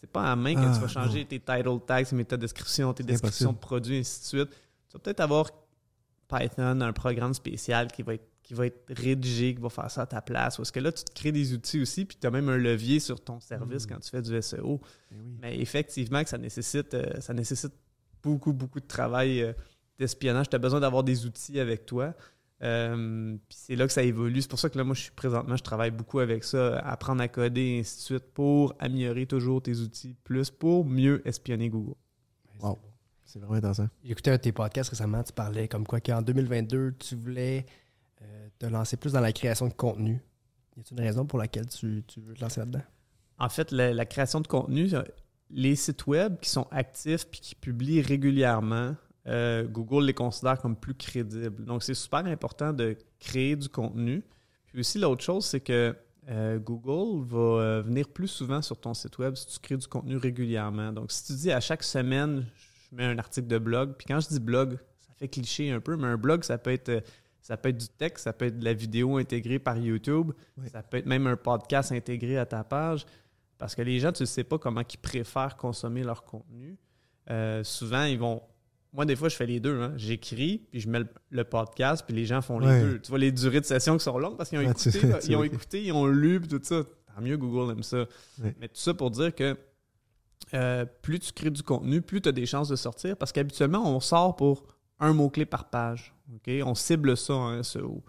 [0.00, 1.26] c'est pas à main que Ah, tu vas changer non.
[1.26, 3.60] tes title tags, tes métadescriptions, tes C'est descriptions impossible.
[3.60, 4.50] de produits, ainsi de suite.
[4.88, 5.50] Tu vas peut-être avoir
[6.28, 10.02] Python, un programme spécial qui va être qui va être rédigé, qui va faire ça
[10.02, 10.58] à ta place.
[10.58, 13.00] Parce que là, tu te crées des outils aussi, puis tu as même un levier
[13.00, 13.88] sur ton service Mm.
[13.88, 14.78] quand tu fais du SEO.
[15.10, 15.38] Eh oui.
[15.40, 17.72] Mais effectivement, que ça nécessite, euh, ça nécessite
[18.22, 19.54] beaucoup, beaucoup de travail euh,
[19.98, 20.50] d'espionnage.
[20.50, 22.14] Tu as besoin d'avoir des outils avec toi.
[22.62, 24.42] Euh, puis c'est là que ça évolue.
[24.42, 27.22] C'est pour ça que là, moi, je suis présentement, je travaille beaucoup avec ça, apprendre
[27.22, 31.70] à coder, et ainsi de suite, pour améliorer toujours tes outils plus, pour mieux espionner
[31.70, 31.94] Google.
[32.60, 32.78] Wow.
[33.24, 33.88] C'est vraiment intéressant.
[34.04, 37.64] J'ai écouté un de tes podcasts récemment, tu parlais comme quoi qu'en 2022, tu voulais
[38.62, 40.20] te lancer plus dans la création de contenu.
[40.76, 42.82] Y a-t-il une raison pour laquelle tu, tu veux te lancer là-dedans?
[43.38, 45.02] En fait, la, création de contenu, euh,
[45.50, 48.94] les sites web qui sont actifs puis qui publient régulièrement,
[49.26, 51.64] euh, Google les considère comme plus crédibles.
[51.64, 54.22] Donc, c'est super important de créer du contenu.
[54.66, 55.96] Puis aussi, l'autre chose, c'est que
[56.28, 60.16] euh, Google va venir plus souvent sur ton site web si tu crées du contenu
[60.16, 60.92] régulièrement.
[60.92, 62.46] Donc, si tu dis à chaque semaine,
[62.90, 65.80] je mets un article de blog, puis quand je dis blog, ça fait cliché un
[65.80, 67.02] peu, mais un blog, ça peut être,
[67.42, 70.68] ça peut être du texte, ça peut être de la vidéo intégrée par YouTube, Oui.
[70.70, 73.04] ça peut être même un podcast intégré à ta page.
[73.58, 76.76] Parce que les gens, tu ne sais pas comment ils préfèrent consommer leur contenu.
[77.30, 78.42] Euh, souvent, ils vont.
[78.92, 79.80] Moi, des fois, je fais les deux.
[79.80, 79.92] hein.
[79.96, 82.80] J'écris, puis je mets le, le podcast, puis les gens font les Ouais.
[82.82, 83.00] deux.
[83.00, 85.06] Tu vois, les durées de session qui sont longues parce qu'ils ont Ah, tu- écouté,
[85.06, 86.82] là, tu ils ont écouté, ils ont lu, puis tout ça.
[87.14, 88.06] Tant mieux, Google aime ça.
[88.42, 88.54] Ouais.
[88.60, 89.56] Mais tout ça pour dire que
[90.54, 93.16] euh, plus tu crées du contenu, plus tu as des chances de sortir.
[93.16, 94.64] Parce qu'habituellement, on sort pour
[95.02, 96.14] un mot-clé par page.
[96.64, 98.02] On cible ça en SEO.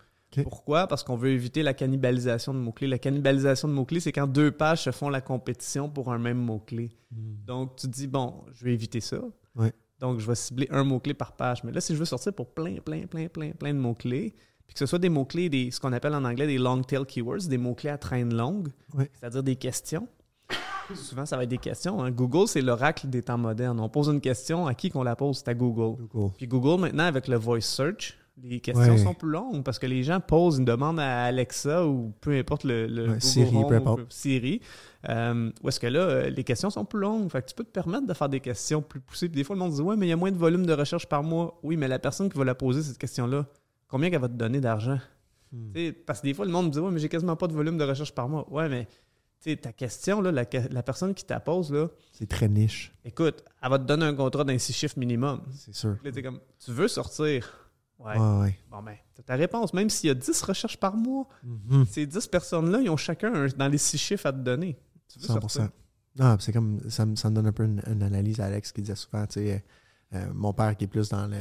[0.44, 0.88] Pourquoi?
[0.88, 2.88] Parce qu'on veut éviter la cannibalisation de mots-clés.
[2.88, 6.40] La cannibalisation de mots-clés, c'est quand deux pages se font la compétition pour un même
[6.40, 6.90] mot-clé.
[7.12, 9.20] Donc, tu te dis, bon, je vais éviter ça.
[9.56, 9.72] Ouais.
[10.00, 11.64] Donc, je vais cibler un mot-clé par page.
[11.64, 14.34] Mais là, si je veux sortir pour plein, plein, plein, plein, plein de mots-clés,
[14.66, 17.06] puis que ce soit des mots-clés, des, ce qu'on appelle en anglais des long tail
[17.06, 19.12] keywords, des mots-clés à traîne longue, Ouais.
[19.14, 20.08] c'est-à-dire des questions.
[20.96, 22.04] Souvent, ça va être des questions.
[22.04, 22.12] hein.
[22.12, 23.80] Google, c'est l'oracle des temps modernes.
[23.80, 25.38] On pose une question, à qui qu'on la pose?
[25.38, 26.02] C'est à Google.
[26.14, 26.34] Google.
[26.38, 28.98] Puis Google, maintenant, avec le voice search, les questions Ouais.
[28.98, 32.64] sont plus longues parce que les gens posent une demande à Alexa ou peu importe
[32.64, 34.12] le, le Ouais, Google Siri, Home peu ou importe.
[34.12, 34.62] Siri.
[35.08, 37.30] Euh, où est-ce que là, euh, les questions sont plus longues.
[37.32, 39.30] Fait que tu peux te permettre de faire des questions plus poussées.
[39.30, 40.74] Puis des fois, le monde dit Ouais, mais il y a moins de volume de
[40.74, 41.60] recherche par mois.
[41.64, 43.46] Oui, mais la personne qui va la poser, cette question-là,
[43.88, 44.98] combien qu'elle va te donner d'argent?
[45.52, 45.72] Hmm.
[46.08, 47.78] Parce que des fois, le monde me dit Ouais, mais j'ai quasiment pas de volume
[47.78, 48.52] de recherche par mois.
[48.52, 48.88] Ouais, mais
[49.62, 53.70] ta question, là, la, la personne qui t'a pose, là, C'est très niche, écoute, elle
[53.70, 55.42] va te donner un contrat d'un six chiffres minimum.
[55.56, 55.98] c'est sûr.
[56.04, 57.60] Là, t'es comme, tu veux sortir?
[58.00, 58.18] Ouais.
[58.70, 59.74] Bon, ben, ta réponse.
[59.74, 61.86] Même s'il y a 10 recherches par mois, Mhm.
[61.86, 64.78] ces 10 personnes-là, ils ont chacun un- dans les six chiffres à te donner.
[65.08, 65.40] Tu veux 100%.
[65.50, 65.70] sortir?
[66.18, 68.72] Non, c'est comme ça, me- ça me donne un peu une, une analyse à Alex
[68.72, 69.64] qui disait souvent, tu sais,
[70.14, 71.38] euh, mon père qui est plus dans le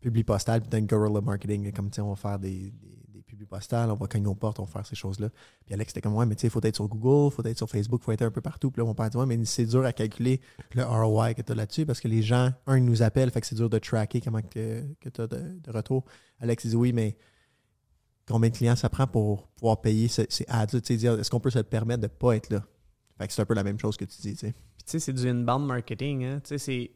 [0.00, 3.03] public postal, puis dans le guerrilla marketing, comme tu sais, on va faire des, des,
[3.46, 5.28] postales, on va cogner aux portes, on va faire ces choses-là.
[5.64, 7.56] Puis Alex était comme, ouais, mais tu sais, il faut être sur Google, faut être
[7.56, 8.70] sur Facebook, faut être un peu partout.
[8.70, 10.40] Puis là, mon père dit, ouais, mais c'est dur à calculer
[10.74, 13.40] le ROI que tu as là-dessus parce que les gens, un, ils nous appellent, fait
[13.40, 16.04] que c'est dur de tracker comment que, que tu as de, retour.
[16.40, 17.16] Alex il dit, oui, mais
[18.26, 20.80] combien de clients ça prend pour pouvoir payer ces, ces ads-là?
[20.80, 22.64] Tu sais, est-ce qu'on peut se permettre de ne pas être là?
[23.18, 24.52] Fait que c'est un peu la même chose que tu dis, tu sais.
[24.52, 26.24] Puis tu sais, c'est du inbound marketing.
[26.24, 26.40] Hein?
[26.40, 26.90] Tu sais, c'est...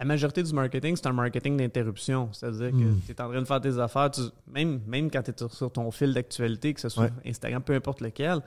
[0.00, 2.30] La majorité du marketing, c'est un marketing d'interruption.
[2.32, 3.00] C'est-à-dire que Mm.
[3.06, 5.70] tu es en train de faire tes affaires, tu- même, même quand tu es sur
[5.70, 7.30] ton fil d'actualité, que ce soit Ouais.
[7.30, 8.40] Instagram, peu importe lequel,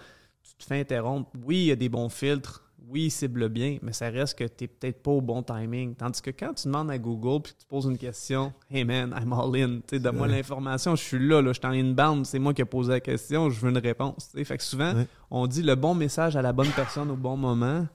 [0.44, 1.30] tu te fais interrompre.
[1.46, 2.62] Oui, il y a des bons filtres.
[2.90, 5.96] Oui, il cible bien, mais ça reste que tu n'es peut-être pas au bon timing.
[5.96, 9.16] Tandis que quand tu demandes à Google puis que tu poses une question, Hey man,
[9.18, 9.80] I'm all in.
[10.00, 12.92] Donne-moi l'information, je suis là, là, je suis en inbound, c'est moi qui ai posé
[12.92, 14.32] la question, je veux une réponse.
[14.44, 15.08] Fait que souvent, Ouais.
[15.32, 17.88] on dit le bon message à la bonne personne au bon moment.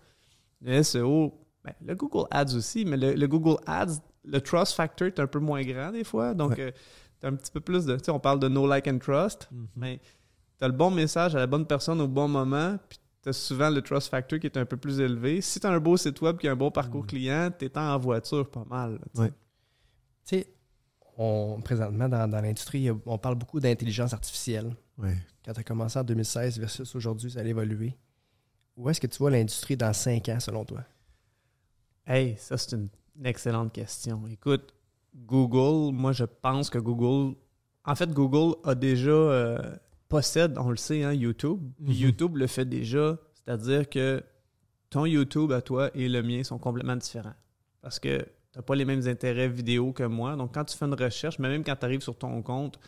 [0.62, 1.34] Le SEO,
[1.80, 5.26] ben, le Google Ads aussi, mais le, le Google Ads, le trust factor est un
[5.26, 6.34] peu moins grand des fois.
[6.34, 6.74] Donc, Ouais.
[7.20, 7.96] tu as un petit peu plus de.
[7.96, 10.00] Tu sais, on parle de no like and trust, mais
[10.58, 13.32] tu as le bon message à la bonne personne au bon moment, puis tu as
[13.32, 15.40] souvent le trust factor qui est un peu plus élevé.
[15.40, 17.78] Si tu as un beau site web qui a un bon parcours client, tu es
[17.78, 18.98] en voiture pas mal.
[18.98, 19.20] tu sais.
[19.22, 19.28] Ouais.
[19.30, 20.46] Tu sais,
[21.16, 24.76] on, présentement, dans, dans l'industrie, on parle beaucoup d'intelligence artificielle.
[24.98, 25.16] Ouais.
[25.44, 27.96] Quand tu as commencé en 2016 versus aujourd'hui, ça a évolué.
[28.76, 30.84] Où est-ce que tu vois l'industrie dans 5 ans, selon toi?
[32.08, 32.88] Hey, ça, c'est une,
[33.18, 34.22] une excellente question.
[34.30, 34.72] Écoute,
[35.14, 37.36] Google, moi, je pense que Google.
[37.84, 39.10] En fait, Google a déjà.
[39.10, 39.58] euh,
[40.08, 41.60] possède, on le sait, hein, YouTube.
[41.84, 42.00] Puis Mhm.
[42.00, 43.18] YouTube le fait déjà.
[43.34, 44.22] C'est-à-dire que
[44.88, 47.34] ton YouTube à toi et le mien sont complètement différents.
[47.82, 50.34] Parce que tu n'as pas les mêmes intérêts vidéo que moi.
[50.34, 52.78] Donc, quand tu fais une recherche, mais même quand tu arrives sur ton compte,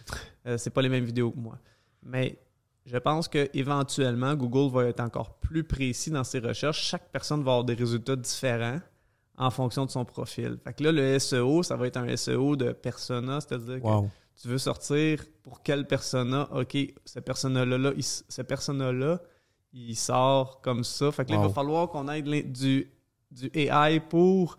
[0.47, 1.59] euh, c'est pas les mêmes vidéos que moi.
[2.03, 2.39] Mais
[2.87, 6.81] je pense qu'éventuellement, Google va être encore plus précis dans ses recherches.
[6.83, 8.79] Chaque personne va avoir des résultats différents
[9.41, 10.59] en fonction de son profil.
[10.63, 13.87] Fait que là, le SEO, ça va être un SEO de persona, c'est-à-dire que
[14.41, 18.05] tu veux sortir pour quel persona, OK, ce persona-là, là, il
[18.45, 19.21] persona-là,
[19.97, 21.11] sort comme ça.
[21.11, 22.91] Fait que là, il va falloir qu'on l'in- du,
[23.31, 24.57] du AI pour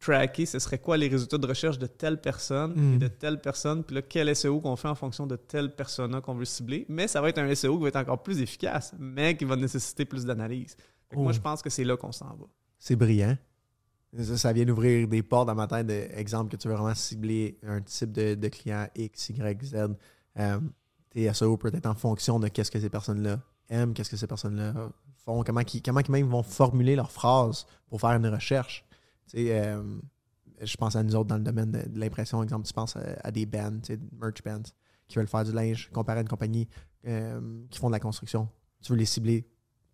[0.00, 2.94] tracker ce serait quoi les résultats de recherche de telle personne Mm.
[2.94, 6.20] et de telle personne, puis là, quel SEO qu'on fait en fonction de telle persona
[6.20, 6.86] qu'on veut cibler.
[6.88, 9.56] Mais ça va être un SEO qui va être encore plus efficace, mais qui va
[9.56, 10.76] nécessiter plus d'analyse.
[11.08, 11.34] Fait que Moi, Oh.
[11.34, 12.46] je pense que c'est là qu'on s'en va.
[12.78, 13.36] C'est brillant.
[14.16, 17.82] Ça, vient d'ouvrir des portes dans ma tête d'exemple que tu veux vraiment cibler un
[17.82, 19.74] type de, de client X, Y, Z.
[20.38, 20.60] Euh,
[21.10, 24.26] tes SEO peut être en fonction de qu'est-ce que ces personnes-là aiment, qu'est-ce que ces
[24.26, 24.72] personnes-là
[25.24, 28.84] font, comment ils comment même vont formuler leurs phrases pour faire une recherche.
[29.34, 29.98] Euh,
[30.60, 33.46] je pense à nous autres dans le domaine de, l'impression, exemple, tu penses à, des
[33.46, 33.80] bands,
[34.18, 34.62] merch bands,
[35.06, 36.68] qui veulent faire du linge, comparé à une compagnie
[37.06, 38.48] euh, qui font de la construction.
[38.82, 39.46] Tu veux les cibler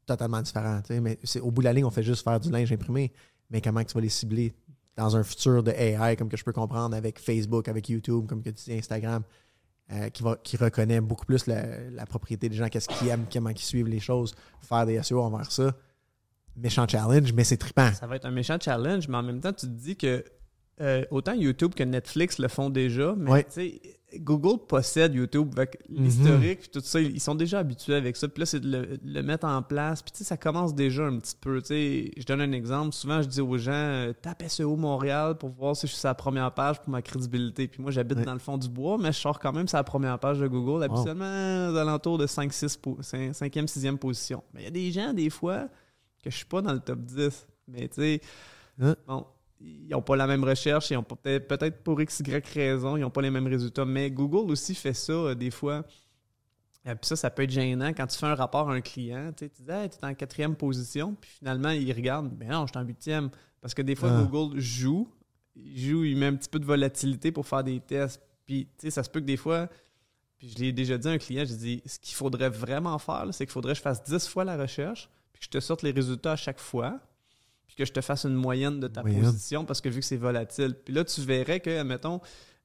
[0.07, 3.13] totalement sais, Mais au bout de la ligne, on fait juste faire du linge imprimé.
[3.55, 4.53] Mais comment que tu vas les cibler
[4.97, 8.43] dans un futur de AI, comme que je peux comprendre, avec Facebook, avec YouTube, comme
[8.43, 9.23] que tu dis Instagram,
[9.93, 13.27] euh, qui, va, qui reconnaît beaucoup plus la, la propriété des gens, qu'est-ce qu'ils aiment,
[13.33, 15.73] comment ils suivent les choses, faire des SEO envers ça.
[16.57, 17.93] Méchant challenge, mais c'est trippant.
[17.93, 20.25] Ça va être un méchant challenge, mais en même temps, tu te dis que
[20.81, 23.45] euh, autant YouTube que Netflix le font déjà, mais Ouais.
[23.45, 23.81] tu sais,
[24.21, 25.55] Google possède YouTube.
[25.55, 26.05] Que Mhm.
[26.05, 28.29] L'historique, puis tout ça, ils sont déjà habitués avec ça.
[28.29, 30.03] Puis là, c'est de le, mettre en place.
[30.03, 31.61] Puis tu sais, ça commence déjà un petit peu.
[31.63, 32.93] Tu sais, je donne un exemple.
[32.95, 36.09] Souvent, je dis aux gens, euh, tape SEO Montréal pour voir si je suis sur
[36.09, 37.69] la première page pour ma crédibilité.
[37.69, 38.25] Puis moi, j'habite Ouais.
[38.25, 40.47] dans le fond du bois, mais je sors quand même sur la première page de
[40.49, 44.43] Google, habituellement aux alentours de 5, 6, 5e, 6e position.
[44.53, 45.69] Mais il y a des gens, des fois,
[46.23, 47.47] que je suis pas dans le top 10.
[47.69, 48.21] Mais tu sais,
[48.81, 48.97] Hein?
[49.07, 49.25] bon,
[49.61, 53.11] ils n'ont pas la même recherche, ils ont peut-être pour X, Y raison, ils n'ont
[53.11, 53.85] pas les mêmes résultats.
[53.85, 55.85] Mais Google aussi fait ça euh, des fois.
[56.87, 59.33] Euh, puis ça, ça peut être gênant quand tu fais un rapport à un client.
[59.37, 62.73] Tu dis, hey, tu es en quatrième position, puis finalement, il regarde, ben non, je
[62.73, 63.31] suis en huitième.
[63.61, 64.23] Parce que des fois, Ah.
[64.23, 65.09] Google joue,
[65.57, 68.21] il joue, il met un petit peu de volatilité pour faire des tests.
[68.45, 69.71] Puis, tu sais, ça se peut que des fois,
[70.37, 73.27] puis je l'ai déjà dit à un client, j'ai dit, ce qu'il faudrait vraiment faire,
[73.33, 75.83] c'est qu'il faudrait que je fasse 10 fois la recherche, puis que je te sorte
[75.83, 77.01] les résultats à chaque fois,
[77.75, 80.17] puis que je te fasse une moyenne de ta position, parce que vu que c'est
[80.17, 80.75] volatile.
[80.85, 82.21] Puis là, tu verrais que, admettons,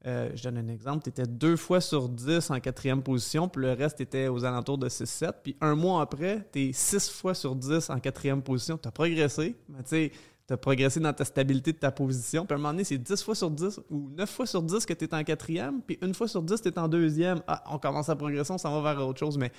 [0.06, 3.64] euh, je donne un exemple, tu étais deux fois sur 10 en quatrième position, puis
[3.64, 5.34] le reste était aux alentours de 6-7.
[5.44, 8.78] Puis un mois après, tu es 6 fois sur 10 en quatrième position.
[8.78, 10.12] Tu as progressé, mais tu sais,
[10.48, 12.46] tu as progressé dans ta stabilité de ta position.
[12.46, 14.86] Puis à un moment donné, c'est 10 fois sur 10 ou 9 fois sur 10
[14.86, 17.42] que tu es en quatrième, puis une fois sur 10, tu es en deuxième.
[17.48, 19.52] Ah, on commence à progresser, on s'en va vers autre chose, mais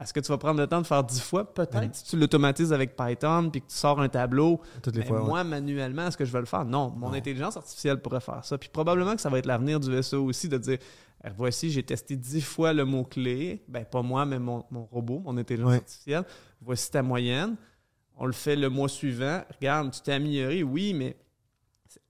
[0.00, 1.52] est-ce que tu vas prendre le temps de faire 10 fois?
[1.54, 4.60] Peut-être si tu l'automatises avec Python, puis que tu sors un tableau.
[4.82, 5.20] Toutes les Mais fois.
[5.20, 5.26] ouais.
[5.26, 6.64] moi, manuellement, est-ce que je vais le faire?
[6.64, 6.90] Non.
[6.90, 7.14] Mon Non.
[7.14, 8.58] intelligence artificielle pourrait faire ça.
[8.58, 10.78] Puis probablement que ça va être l'avenir du SEO aussi, de dire
[11.24, 13.64] Alors, voici, j'ai testé dix fois le mot-clé.
[13.68, 15.76] Ben, pas moi, mais mon, mon robot, mon intelligence Ouais.
[15.78, 16.24] artificielle.
[16.60, 17.56] Voici ta moyenne.
[18.18, 19.42] On le fait le mois suivant.
[19.58, 21.16] Regarde, tu t'es amélioré, oui, mais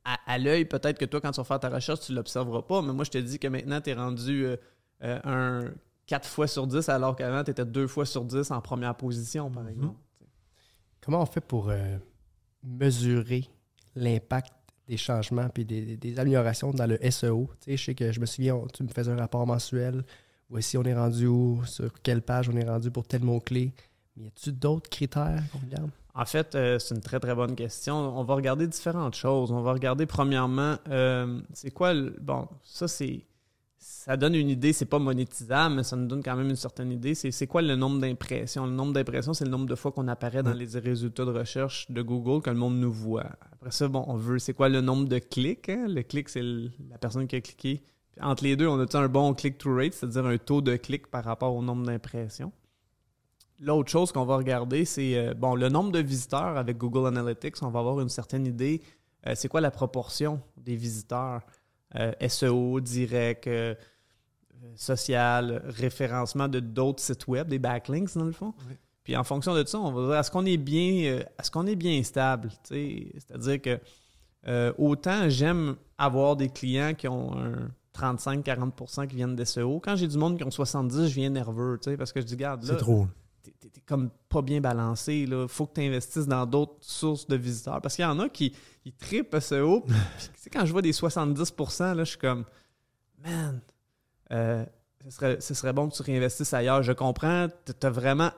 [0.05, 2.63] à, à l'œil, peut-être que toi, quand tu vas faire ta recherche, tu ne l'observeras
[2.63, 2.83] pas.
[2.83, 4.57] Mais moi, je te dis que maintenant, tu es rendu euh,
[5.03, 5.71] euh, un
[6.07, 9.51] 4 fois sur 10, alors qu'avant, tu étais 2 fois sur 10 en première position,
[9.51, 9.71] par Mhm.
[9.71, 9.97] exemple.
[11.01, 11.99] Comment on fait pour euh,
[12.63, 13.49] mesurer
[13.95, 14.53] l'impact
[14.89, 17.51] des changements puis des, des améliorations dans le SEO?
[17.61, 20.05] Tu sais, je sais que je me souviens, tu me faisais un rapport mensuel.
[20.49, 23.73] Voici, on est rendu où, sur quelle page on est rendu pour tel mot-clé?
[24.17, 25.91] Mais y a-tu d'autres critères qu'on regarde?
[26.15, 27.95] En fait, euh, c'est une très très bonne question.
[28.19, 29.51] On va regarder différentes choses.
[29.53, 32.17] On va regarder premièrement, euh, c'est quoi le.
[32.21, 33.27] Bon, ça c'est.
[33.89, 36.91] Ça donne une idée, c'est pas monétisable, mais ça nous donne quand même une certaine
[36.91, 37.15] idée.
[37.15, 38.67] C'est quoi le nombre d'impressions?
[38.67, 40.65] Le nombre d'impressions, c'est le nombre de fois qu'on apparaît dans Ouais.
[40.67, 43.31] les résultats de recherche de Google, que le monde nous voit.
[43.53, 45.69] Après ça, bon, on veut, c'est quoi le nombre de clics?
[45.69, 45.87] hein?
[45.89, 47.81] Le clic, c'est la personne qui a cliqué.
[48.11, 51.07] Puis entre les deux, on a un bon click-through rate, c'est-à-dire un taux de clic
[51.07, 52.53] par rapport au nombre d'impressions?
[53.61, 57.63] L'autre chose qu'on va regarder, c'est euh, bon, le nombre de visiteurs avec Google Analytics.
[57.63, 58.83] On va avoir une certaine idée.
[59.29, 61.41] euh, c'est quoi la proportion des visiteurs?
[61.95, 63.75] Euh, SEO, direct, euh,
[64.75, 68.55] social, référencement de d'autres sites web, des backlinks dans le fond.
[68.69, 68.75] Oui.
[69.07, 71.67] Puis en fonction de ça, on va dire est-ce qu'on est bien, euh, est-ce qu'on
[71.67, 72.51] est bien stable.
[72.65, 73.79] C'est-à-dire que
[74.49, 79.79] euh, autant j'aime avoir des clients qui ont un 35-40% qui viennent d'SEO.
[79.79, 82.65] Quand j'ai du monde qui ont 70%, je viens nerveux, parce que je dis, garde,
[82.65, 83.07] là, C'est trop.
[83.87, 85.27] Comme pas bien balancé.
[85.29, 87.81] Il faut que tu investisses dans d'autres sources de visiteurs.
[87.81, 88.53] Parce qu'il y en a qui
[88.85, 89.31] ils trippent.
[89.39, 92.45] Puis, tu sais, quand je vois des 70%, là, je suis comme,
[93.25, 93.61] man,
[94.33, 94.65] euh,
[95.05, 96.83] ce, serait, ce serait bon que tu réinvestisses ailleurs.
[96.83, 98.31] Je comprends, tu as vraiment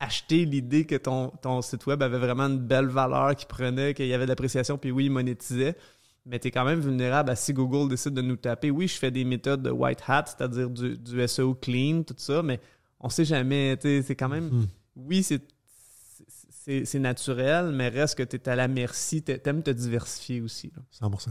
[0.00, 4.06] acheté l'idée que ton, ton site web avait vraiment une belle valeur, qui prenait, qu'il
[4.06, 5.76] y avait de l'appréciation, puis oui, il monétisait.
[6.24, 8.70] Mais tu es quand même vulnérable à si Google décide de nous taper.
[8.70, 12.42] Oui, je fais des méthodes de white hat, c'est-à-dire du, du SEO clean, tout ça,
[12.42, 12.60] mais
[13.00, 13.78] on sait jamais.
[13.82, 14.66] C'est quand même Mhm.
[14.96, 20.40] oui, c'est naturel, mais reste que tu es à la merci, tu aimes te diversifier
[20.40, 20.70] aussi.
[20.76, 20.82] là.
[20.90, 21.30] 100%.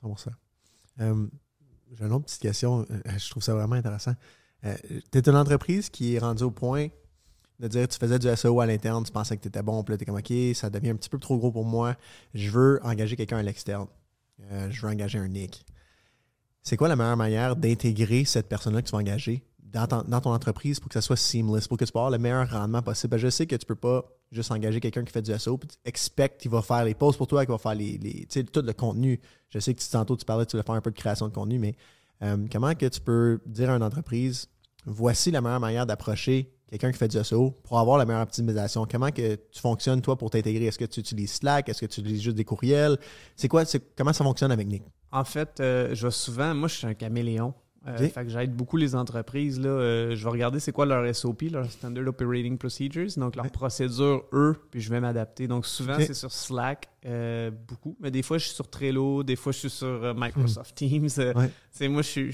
[0.00, 0.30] 100%.
[1.00, 1.26] Euh,
[1.94, 2.86] J'ai une autre petite question.
[2.90, 4.14] Euh, je trouve ça vraiment intéressant.
[4.62, 6.88] tu es une entreprise qui est rendue au point
[7.60, 9.92] de dire tu faisais du SEO à l'interne, tu pensais que tu étais bon, puis
[9.92, 11.96] là, tu es comme OK, ça devient un petit peu trop gros pour moi.
[12.34, 13.86] Je veux engager quelqu'un à l'externe.
[14.50, 15.64] Euh, je veux engager un Nick.
[16.62, 19.44] C'est quoi la meilleure manière d'intégrer cette personne-là que tu vas engager?
[19.72, 19.86] Dans
[20.20, 22.82] ton, entreprise pour que ça soit seamless, pour que tu puisses avoir le meilleur rendement
[22.82, 23.16] possible?
[23.18, 25.76] Je sais que tu peux pas juste engager quelqu'un qui fait du SEO puis tu
[25.84, 28.72] expectes qu'il va faire les posts pour toi, qu'il va faire les, les- tout le
[28.72, 29.20] contenu.
[29.50, 31.32] Je sais que tu- tantôt tu parlais, tu voulais faire un peu de création de
[31.34, 31.74] contenu, mais
[32.22, 34.48] euh, comment que tu peux dire à une entreprise
[34.86, 38.86] voici la meilleure manière d'approcher quelqu'un qui fait du SEO pour avoir la meilleure optimisation?
[38.90, 40.66] Comment que tu fonctionnes, toi, pour t'intégrer?
[40.66, 41.68] Est-ce que tu utilises Slack?
[41.68, 42.98] Est-ce que tu utilises juste des courriels?
[43.36, 43.64] C'est quoi?
[43.96, 44.82] comment ça fonctionne avec Nick?
[45.10, 47.52] En fait, euh, je vais souvent, moi je suis un caméléon.
[47.86, 47.96] Euh.
[47.98, 49.58] Fait que j'aide beaucoup les entreprises.
[49.60, 53.44] Là, Euh, je vais regarder c'est quoi leur SOP, leur Standard Operating Procedures, donc leur
[53.46, 53.50] Ouais.
[53.50, 55.48] procédure, eux, puis je vais m'adapter.
[55.48, 57.96] Donc souvent, c'est sur Slack, euh, beaucoup.
[58.00, 61.08] Mais des fois, je suis sur Trello, des fois, je suis sur euh, Microsoft Teams.
[61.18, 61.88] Ouais.
[61.88, 62.30] moi, je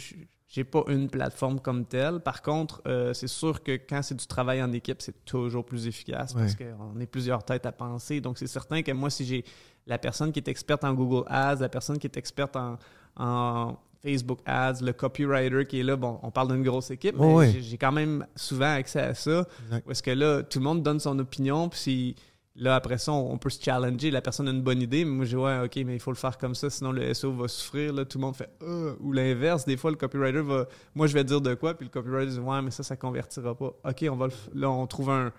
[0.51, 2.21] j'ai pas une plateforme comme telle.
[2.21, 2.81] Par contre,
[3.13, 6.99] c'est sûr que quand c'est du travail en équipe, c'est toujours plus efficace parce qu'on
[7.01, 8.23] est plusieurs têtes à penser.
[8.23, 9.45] Donc, c'est certain que moi, si j'ai
[9.87, 12.79] la personne qui est experte en Google Ads, la personne qui est experte en,
[13.17, 17.27] en Facebook Ads, le copywriter qui est là, bon, on parle d'une grosse équipe, mais
[17.27, 19.45] Oh, j'ai- quand même souvent accès à ça.
[19.67, 19.85] Exact.
[19.87, 22.17] Parce que là, tout le monde donne son opinion, puis si-
[22.55, 24.11] là, après ça, on, on peut se challenger.
[24.11, 26.11] La personne a une bonne idée, mais moi, je dis, ouais, OK, mais il faut
[26.13, 27.93] le faire comme ça, sinon le SEO va souffrir.
[27.93, 29.65] Là, tout le monde fait, Euh ou l'inverse.
[29.65, 32.39] Des fois, le copywriter va, moi, je vais dire de quoi, puis le copywriter dit,
[32.41, 33.73] ouais, mais ça, ça convertira pas.
[33.85, 35.33] OK, on va le là, on trouve un,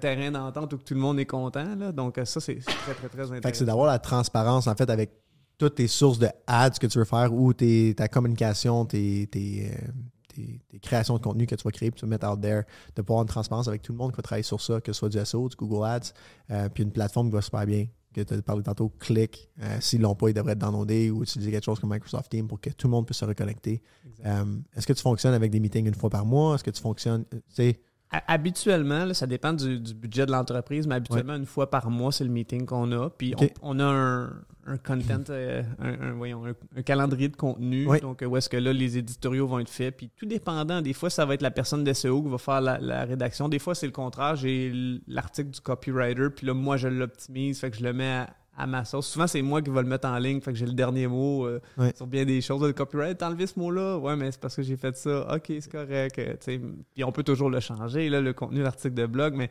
[0.00, 1.74] terrain d'entente où tout le monde est content.
[1.76, 3.58] Là, donc, euh, ça, c'est très, très, très intéressant.
[3.58, 5.10] C'est d'avoir la transparence, en fait, avec
[5.58, 9.70] toutes tes sources de ads que tu veux faire ou tes, ta communication, tes, tes,
[9.72, 9.88] euh,
[10.34, 12.62] tes- tes créations de contenu que tu vas créer puis tu vas mettre out there,
[12.96, 14.92] de pouvoir avoir une transparence avec tout le monde qui va travailler sur ça, que
[14.92, 16.12] ce soit du SEO, du Google Ads,
[16.50, 17.86] euh, puis une plateforme qui va super bien.
[18.12, 19.50] Que tu as parlé tantôt, click.
[19.60, 22.46] Euh, S'ils l'ont pas, ils devraient être downloadés ou utiliser quelque chose comme Microsoft Teams
[22.46, 23.82] pour que tout le monde puisse se reconnecter.
[24.24, 24.44] Euh,
[24.76, 26.54] Est-ce que tu fonctionnes avec des meetings une fois par mois?
[26.54, 27.80] Est-ce que tu fonctionnes, tu sais,
[28.26, 32.12] Habituellement, là, ça dépend du, du budget de l'entreprise, mais habituellement, une fois par mois,
[32.12, 33.10] c'est le meeting qu'on a.
[33.10, 34.24] Puis on, on a un,
[34.66, 36.44] un content, euh, un, un- voyons,
[36.76, 37.86] un, calendrier de contenu.
[38.00, 39.96] Donc, euh, où est-ce que là, les éditoriaux vont être faits.
[39.96, 42.78] Puis tout dépendant, des fois, ça va être la personne d'SEO qui va faire la,
[42.78, 43.48] la rédaction.
[43.48, 44.36] Des fois, c'est le contraire.
[44.36, 44.72] J'ai
[45.06, 48.66] l'article du copywriter, puis là, moi, je l'optimise, fait que je le mets à, à
[48.66, 49.08] ma sauce.
[49.08, 51.46] Souvent, c'est moi qui vais le mettre en ligne, fait que j'ai le dernier mot
[51.46, 51.92] euh, Ouais.
[51.96, 52.62] sur bien des choses.
[52.62, 53.98] Le copyright, t'as enlevé ce mot-là?
[53.98, 55.34] Ouais, mais c'est parce que j'ai fait ça.
[55.34, 56.18] OK, c'est correct.
[56.18, 56.58] Euh,
[56.94, 59.50] Puis on peut toujours le changer, là, le contenu, l'article de blog, mais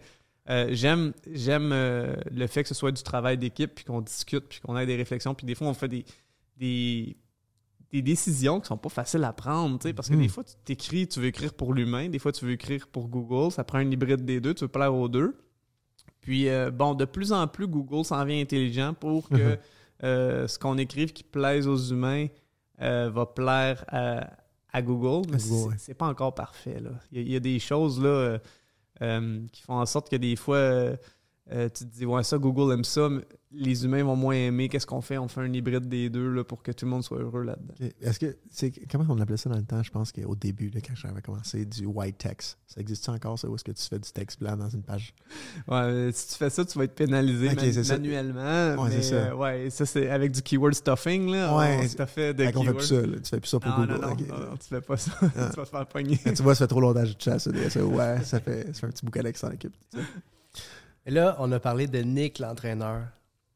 [0.50, 4.46] euh, j'aime j'aime euh, le fait que ce soit du travail d'équipe, puis qu'on discute,
[4.48, 5.34] puis qu'on ait des réflexions.
[5.36, 6.06] Puis des fois, on fait des,
[6.58, 7.18] des,
[7.92, 10.22] des décisions qui sont pas faciles à prendre, tu sais, parce que Mhm.
[10.22, 13.08] des fois, tu t'écris, tu veux écrire pour l'humain, des fois, tu veux écrire pour
[13.08, 15.36] Google, ça prend un hybride des deux, tu veux plaire aux deux.
[16.24, 19.58] Puis, euh, bon, de plus en plus, Google s'en vient intelligent pour que
[20.04, 22.28] euh, ce qu'on écrive qui plaise aux humains
[22.82, 24.30] euh, va plaire à,
[24.72, 25.94] à Google, mais Google, c'est ouais.
[25.96, 26.90] pas encore parfait, là.
[27.12, 28.40] Il y, a- il y a des choses, là,
[29.52, 30.92] qui font en sorte que des fois,
[31.52, 33.22] euh, euh, tu te dis, ouais, ça, Google aime ça, mais
[33.56, 34.70] les humains vont moins aimer.
[34.70, 35.18] Qu'est-ce qu'on fait?
[35.18, 37.74] On fait un hybride des deux là, pour que tout le monde soit heureux là-dedans.
[38.02, 39.84] Est-ce que c'est comment on appelait ça dans le temps?
[39.84, 42.58] Je pense qu'au début, là, quand j'avais commencé, du white text.
[42.66, 45.14] Ça existe encore, ça, ou est-ce que tu fais du texte blanc dans une page?
[45.68, 48.82] Ouais, mais si tu fais ça, tu vas être pénalisé man- manuellement.
[48.84, 49.16] Ouais, mais, c'est ça.
[49.16, 51.30] euh, ouais, ça, c'est avec du keyword stuffing.
[51.30, 53.18] Là, Ouais, on se fait de Fait plus ça, là.
[53.20, 53.92] Tu fais plus ça pour Non, Google.
[54.02, 55.12] non, non, non, tu fais pas ça.
[55.22, 55.28] Ah.
[55.54, 56.18] tu vas te faire pogner.
[56.18, 57.46] tu vois, ça fait trop longtemps que je chasse.
[57.48, 59.74] Ouais, ça fait, ça fait un petit bouc Alex dans l'équipe.
[61.06, 63.08] Et là, on a parlé de Nick, l'entraîneur.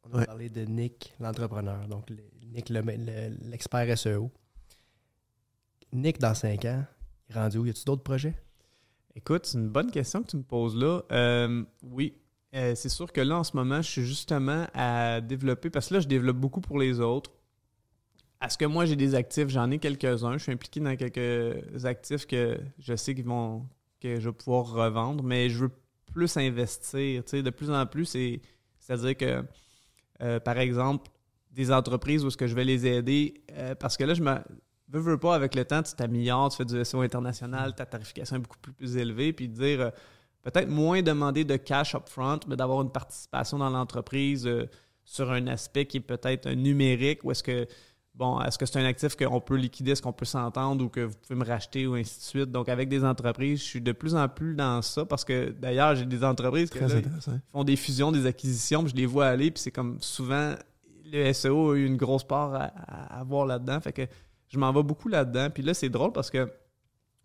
[0.04, 0.26] On a Ouais.
[0.26, 1.88] parlé de Nick, l'entrepreneur.
[1.88, 2.18] Donc, le-
[2.54, 4.32] Nick, le- le- l'expert SEO.
[5.94, 6.86] Nick, dans 5 ans,
[7.30, 7.66] il est rendu où?
[7.66, 8.36] Y a-tu d'autres projets?
[9.16, 11.02] Écoute, c'est une bonne question que tu me poses là.
[11.12, 12.14] Euh, oui,
[12.56, 15.96] Euh, c'est sûr que là, en ce moment, je suis justement à développer, parce que
[15.96, 17.30] là, je développe beaucoup pour les autres.
[18.42, 19.50] Est-ce que moi, j'ai des actifs?
[19.50, 20.38] J'en ai quelques-uns.
[20.38, 23.68] Je suis impliqué dans quelques actifs que je sais qu'ils vont
[24.00, 25.72] que je vais pouvoir revendre, mais je veux
[26.18, 27.24] plus investir.
[27.24, 28.42] tu sais, De plus en plus, c'est,
[28.80, 29.44] c'est-à-dire que,
[30.24, 31.08] euh, par exemple,
[31.52, 34.36] des entreprises où est-ce que je vais les aider, euh, parce que là, je me
[34.90, 38.38] veux, veux pas, avec le temps, tu t'améliores, tu fais du SEO international, ta tarification
[38.38, 39.90] est beaucoup plus, élevée, puis dire euh,
[40.42, 44.50] peut-être moins demander de cash upfront, mais d'avoir une participation dans l'entreprise
[45.04, 47.68] sur un aspect qui est peut-être numérique, ou est-ce que
[48.18, 51.02] bon, est-ce que c'est un actif qu'on peut liquider, est-ce qu'on peut s'entendre ou que
[51.02, 52.52] vous pouvez me racheter ou ainsi de suite?
[52.52, 55.96] Donc avec des entreprises, je suis de plus en plus dans ça parce que d'ailleurs,
[55.96, 56.80] j'ai des entreprises qui
[57.52, 60.56] font des fusions, des acquisitions, puis je les vois aller, puis c'est comme souvent
[61.12, 63.80] le SEO a eu une grosse part à, à avoir là-dedans.
[63.80, 64.08] Fait que
[64.50, 65.50] je m'en vais beaucoup là-dedans.
[65.50, 66.52] Puis là, c'est drôle parce que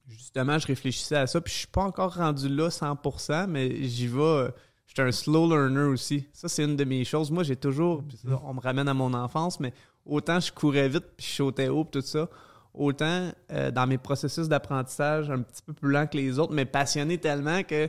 [0.08, 4.06] justement, je réfléchissais à ça, puis je suis pas encore rendu là 100%, mais j'y
[4.06, 4.48] vais.
[4.86, 6.26] Je suis un slow learner aussi.
[6.32, 7.30] Ça, c'est une de mes choses.
[7.30, 8.04] Moi, j'ai toujours.
[8.44, 9.72] on me ramène à mon enfance, mais
[10.06, 12.28] autant je courais vite, puis je sautais haut, puis tout ça.
[12.74, 16.64] Autant euh, dans mes processus d'apprentissage, un petit peu plus lent que les autres, mais
[16.64, 17.88] passionné tellement que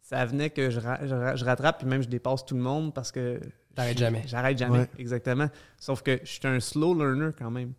[0.00, 2.62] ça venait que je, ra- je ra- je rattrape, puis même je dépasse tout le
[2.62, 3.40] monde parce que.
[3.74, 4.22] T'arrêtes je- jamais.
[4.26, 4.90] J'arrête jamais, Ouais.
[4.98, 5.48] exactement.
[5.78, 7.74] Sauf que je suis un slow learner quand même.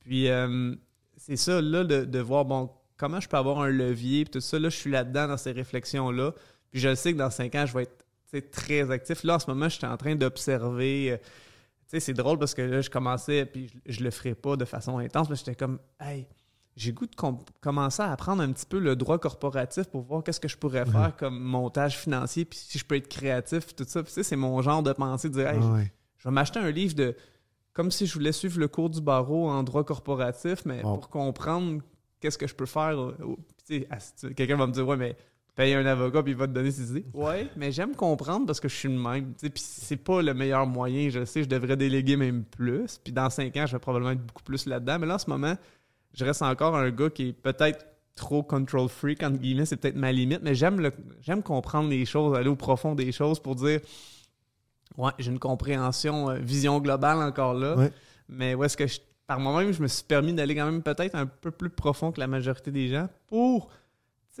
[0.00, 0.74] Puis euh,
[1.16, 4.40] c'est ça, là, de, de voir, bon, comment je peux avoir un levier, puis tout
[4.40, 4.58] ça.
[4.58, 6.32] Là, je suis là-dedans dans ces réflexions-là.
[6.72, 9.22] Puis je sais que dans cinq ans, je vais être tu sais, très actif.
[9.22, 11.12] Là, en ce moment, je suis en train d'observer.
[11.12, 11.16] euh,
[11.88, 14.64] sais, c'est drôle parce que là, je commençais, puis je, je le ferai pas de
[14.64, 16.26] façon intense, mais j'étais comme, hey,
[16.76, 20.22] j'ai goût de com- commencer à apprendre un petit peu le droit corporatif pour voir
[20.22, 23.84] qu'est-ce que je pourrais faire comme montage financier, puis si je peux être créatif, tout
[23.86, 24.02] ça.
[24.02, 25.92] Puis, tu sais, c'est mon genre de pensée de dire, hey, ouais.
[26.18, 27.16] je vais m'acheter un livre de.
[27.72, 31.80] Comme si je voulais suivre le cours du barreau en droit corporatif, mais pour comprendre
[32.20, 33.12] qu'est-ce que je peux faire.
[34.36, 35.16] Quelqu'un va me dire, ouais, mais
[35.58, 37.04] paye un avocat puis il va te donner ses idées.
[37.12, 39.32] Ouais, mais j'aime comprendre parce que je suis le même.
[39.34, 41.10] tu sais, Puis c'est pas le meilleur moyen.
[41.10, 42.98] Je sais, je devrais déléguer même plus.
[43.02, 44.98] Puis dans cinq ans, je vais probablement être beaucoup plus là-dedans.
[45.00, 45.54] Mais là, en ce moment,
[46.14, 47.84] je reste encore un gars qui est peut-être
[48.14, 52.04] trop control freak, entre guillemets, c'est peut-être ma limite, mais j'aime le j'aime comprendre les
[52.04, 53.80] choses, aller au profond des choses pour dire
[54.96, 57.76] Ouais, j'ai une compréhension, euh, vision globale encore là.
[57.76, 57.92] Ouais.
[58.28, 61.14] Mais où est-ce que je- par moi-même, je me suis permis d'aller quand même peut-être
[61.14, 63.70] un peu plus profond que la majorité des gens pour.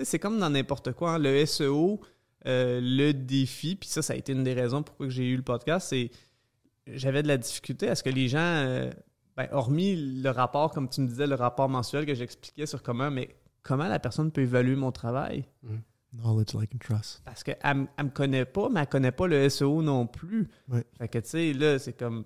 [0.02, 1.14] C'est comme dans n'importe quoi.
[1.14, 2.00] hein, le SEO,
[2.46, 5.42] euh, le défi, puis ça, ça a été une des raisons pourquoi j'ai eu le
[5.42, 6.10] podcast, c'est
[6.86, 8.90] j'avais de la difficulté à ce que les gens, euh,
[9.36, 13.10] ben, hormis le rapport, comme tu me disais, le rapport mensuel que j'expliquais sur comment,
[13.10, 15.44] mais comment la personne peut évaluer mon travail?
[16.14, 17.20] Knowledge, like and trust.
[17.24, 20.48] Parce qu'elle ne me connaît pas, mais elle connaît pas le SEO non plus.
[20.68, 20.84] Ouais.
[20.96, 22.24] Fait que, tu sais, là, c'est comme.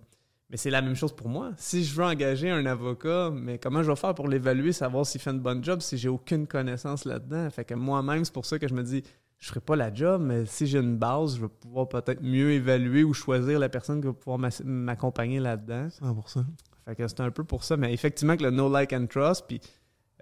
[0.52, 1.52] Mais c'est la même chose pour moi.
[1.56, 5.18] Si je veux engager un avocat, mais comment je vais faire pour l'évaluer, savoir s'il
[5.18, 7.48] fait une bonne job si j'ai aucune connaissance là-dedans?
[7.48, 9.02] Fait que moi-même, c'est pour ça que je me dis,
[9.38, 12.52] je ferai pas la job, mais si j'ai une base, je vais pouvoir peut-être mieux
[12.52, 15.88] évaluer ou choisir la personne qui va pouvoir m'accompagner là-dedans.
[15.88, 16.44] 100%.
[16.84, 17.78] Fait que c'est un peu pour ça.
[17.78, 19.58] Mais effectivement, que le no like and trust, puis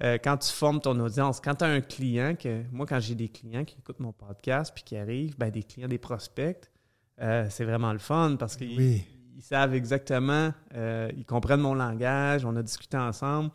[0.05, 3.16] euh, quand tu formes ton audience, quand tu as un client, que moi, quand j'ai
[3.16, 6.70] des clients qui écoutent mon podcast puis qui arrivent, ben, des clients, des prospects,
[7.20, 9.05] euh, c'est vraiment le fun parce qu'ils Oui.
[9.41, 13.51] Ils savent exactement, euh, ils comprennent mon langage, on a discuté ensemble.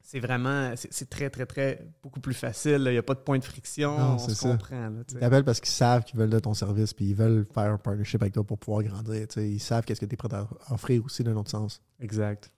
[0.00, 2.76] C'est vraiment, c'est très, très, très, beaucoup plus facile.
[2.82, 2.90] là.
[2.90, 4.48] Il n'y a pas de point de friction, Non, on se ça.
[4.50, 4.90] comprend.
[4.90, 7.72] là, Ils t'appellent parce qu'ils savent qu'ils veulent de ton service, puis ils veulent faire
[7.72, 9.26] un partnership avec toi pour pouvoir grandir.
[9.38, 11.80] Ils savent qu'est-ce que tu es prêt à offrir aussi d'un autre sens.
[11.98, 12.52] Exact.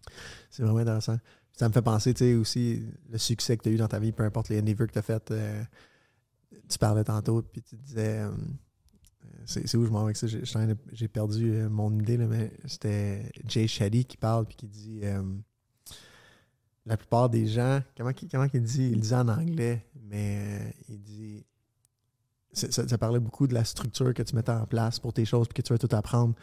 [0.50, 1.16] C'est vraiment intéressant.
[1.52, 4.00] Ça me fait penser, tu sais, aussi, le succès que tu as eu dans ta
[4.00, 5.30] vie, peu importe les endeavors que tu as fait.
[5.30, 5.62] euh,
[6.68, 8.18] tu parlais tantôt, puis tu disais.
[8.20, 8.30] euh,
[9.46, 10.26] c'est où je m'en vais avec ça?
[10.26, 15.00] J'ai- perdu euh, mon idée, là, mais c'était Jay Shetty qui parle, puis qui dit.
[15.04, 15.22] euh,
[16.86, 18.90] la plupart des gens, comment, comment qu'il dit?
[18.92, 21.44] Il dit en anglais, mais euh, il dit.
[22.52, 25.48] Ça, ça- parlait beaucoup de la structure que tu mettais en place pour tes choses
[25.48, 26.34] puis que tu vas tout apprendre.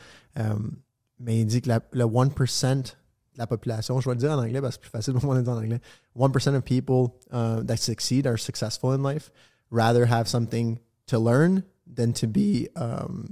[1.19, 4.59] Mais il dit que le 1% de la population, je vais le dire en anglais
[4.61, 5.79] parce que c'est plus facile pour moi de le dire en anglais.
[6.17, 9.31] 1% of people uh, that succeed are successful in life
[9.71, 11.63] rather have something to learn
[11.95, 13.25] than to be um,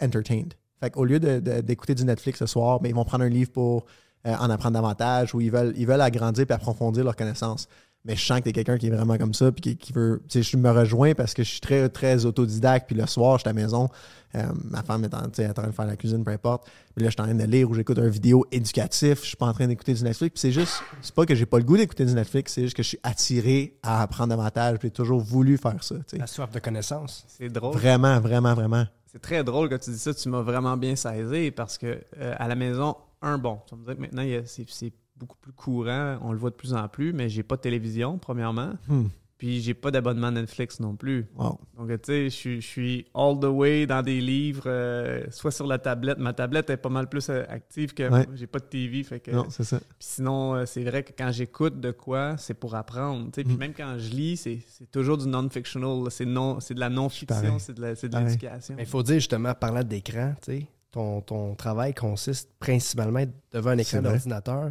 [0.00, 0.54] entertained.
[0.80, 3.86] Fait qu'au lieu d'écouter du Netflix ce soir, ben, ils vont prendre un livre pour
[4.26, 7.68] euh, en apprendre davantage ou ils veulent, ils veulent agrandir et approfondir leurs connaissances.
[8.06, 9.92] Mais je sens que tu es quelqu'un qui est vraiment comme ça puis qui, qui
[9.94, 10.20] veut.
[10.28, 12.86] Tu sais, je me rejoins parce que je suis très, très autodidacte.
[12.86, 13.88] Puis le soir, je suis à la maison.
[14.34, 16.66] euh, ma femme est en, elle est en train de faire la cuisine, peu importe.
[16.94, 19.20] Puis là, je suis en train de lire ou j'écoute une vidéo éducatif.
[19.22, 20.32] Je suis pas en train d'écouter du Netflix.
[20.34, 22.76] Puis c'est juste, c'est pas que j'ai pas le goût d'écouter du Netflix, c'est juste
[22.76, 24.78] que je suis attiré à apprendre davantage.
[24.78, 25.94] Puis j'ai toujours voulu faire ça.
[25.96, 26.18] tu sais.
[26.18, 27.24] La soif de connaissance.
[27.26, 27.74] C'est drôle.
[27.74, 28.84] Vraiment, vraiment, vraiment.
[29.10, 30.12] C'est très drôle que tu dis ça.
[30.12, 31.86] Tu m'as vraiment bien saisi parce que
[32.20, 33.60] euh, à la maison, un bon.
[33.66, 36.18] Tu vas me dire que maintenant, il y a- c'est c'est beaucoup plus courant.
[36.22, 38.72] On le voit de plus en plus, mais j'ai pas de télévision, premièrement.
[38.88, 39.04] Hmm.
[39.36, 41.26] Puis j'ai pas d'abonnement Netflix non plus.
[41.36, 41.58] Wow.
[41.76, 45.78] Donc, tu sais, je suis- all the way dans des livres, euh, soit sur la
[45.78, 46.18] tablette.
[46.18, 48.26] Ma tablette est pas mal plus euh, active que Ouais.
[48.34, 49.02] j'ai pas de TV.
[49.02, 49.80] Fait que, Non, c'est ça.
[49.80, 53.24] Puis sinon, euh, c'est vrai que quand j'écoute de quoi, c'est pour apprendre.
[53.26, 53.44] tu sais.
[53.44, 53.58] Puis Mm.
[53.58, 56.04] même quand je lis, c'est c'est toujours du non-fictional.
[56.10, 58.28] C'est non, c'est de la non-fiction, c'est de la- c'est de Pareil.
[58.28, 58.74] l'éducation.
[58.76, 63.70] Mais il faut dire justement, parlant d'écran, tu sais, ton, ton travail consiste principalement devant
[63.70, 64.10] un écran C'est vrai.
[64.10, 64.70] d'ordinateur.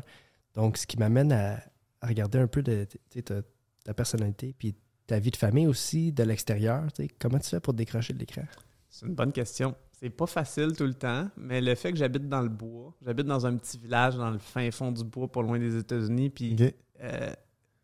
[0.56, 1.60] Donc, ce qui m'amène à,
[2.01, 2.86] à regarder un peu de,
[3.24, 3.41] ta,
[3.84, 4.76] ta personnalité, puis
[5.08, 6.91] ta vie de famille aussi, de l'extérieur.
[6.93, 7.10] tu sais.
[7.20, 8.43] Comment tu fais pour décrocher de l'écran?
[8.89, 9.76] C'est une bonne question.
[9.91, 13.26] C'est pas facile tout le temps, mais le fait que j'habite dans le bois, j'habite
[13.26, 16.54] dans un petit village dans le fin fond du bois, pas loin des États-Unis, puis
[16.54, 16.74] Ok.
[17.01, 17.34] euh,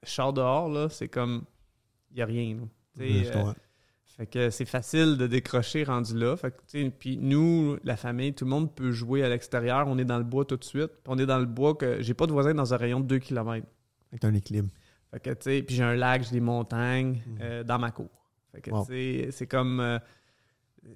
[0.04, 1.44] je sors dehors, là, c'est comme.
[2.12, 2.56] Il n'y a rien.
[2.56, 2.62] là.
[2.96, 3.26] Tu
[4.20, 6.36] Fait que c'est facile de décrocher rendu là.
[6.36, 9.88] Fait que, puis nous, la famille, tout le monde peut jouer à l'extérieur.
[9.88, 10.88] On est dans le bois tout de suite.
[10.90, 13.06] Puis on est dans le bois que j'ai pas de voisins dans un rayon de
[13.06, 13.66] 2 km.
[14.20, 14.68] T'as un équilibre.
[15.12, 18.10] Fait que, tu sais, puis j'ai un lac, j'ai des montagnes euh, dans ma cour.
[18.54, 18.86] Fait que, Wow.
[18.86, 19.80] tu sais, c'est comme.
[19.80, 19.98] euh,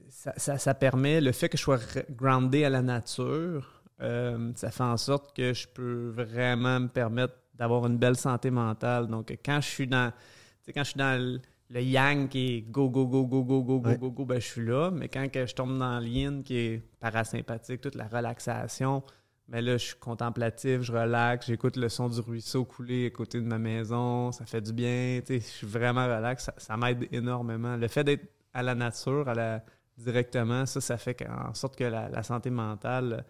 [0.10, 1.80] ça, ça- ça permet, le fait que je sois
[2.12, 7.36] groundé à la nature, euh, ça fait en sorte que je peux vraiment me permettre
[7.56, 9.08] d'avoir une belle santé mentale.
[9.08, 10.12] Donc, quand je suis dans.
[10.12, 10.16] Tu
[10.66, 11.40] sais, quand je suis dans
[11.74, 13.98] le, yang qui est go, go, go, go, go, go, go, Ouais.
[13.98, 14.92] go, go, ben je suis là.
[14.92, 19.04] Mais quand que je tombe dans le yin qui est parasympathique, toute la relaxation,
[19.48, 23.40] mais là, je suis contemplatif, je relaxe, j'écoute le son du ruisseau couler à côté
[23.42, 27.76] de ma maison, ça fait du bien, je suis vraiment relax, ça, ça m'aide énormément.
[27.76, 29.64] Le fait d'être à la nature, à la,
[29.98, 33.26] directement, ça, ça fait en sorte que la, la santé mentale,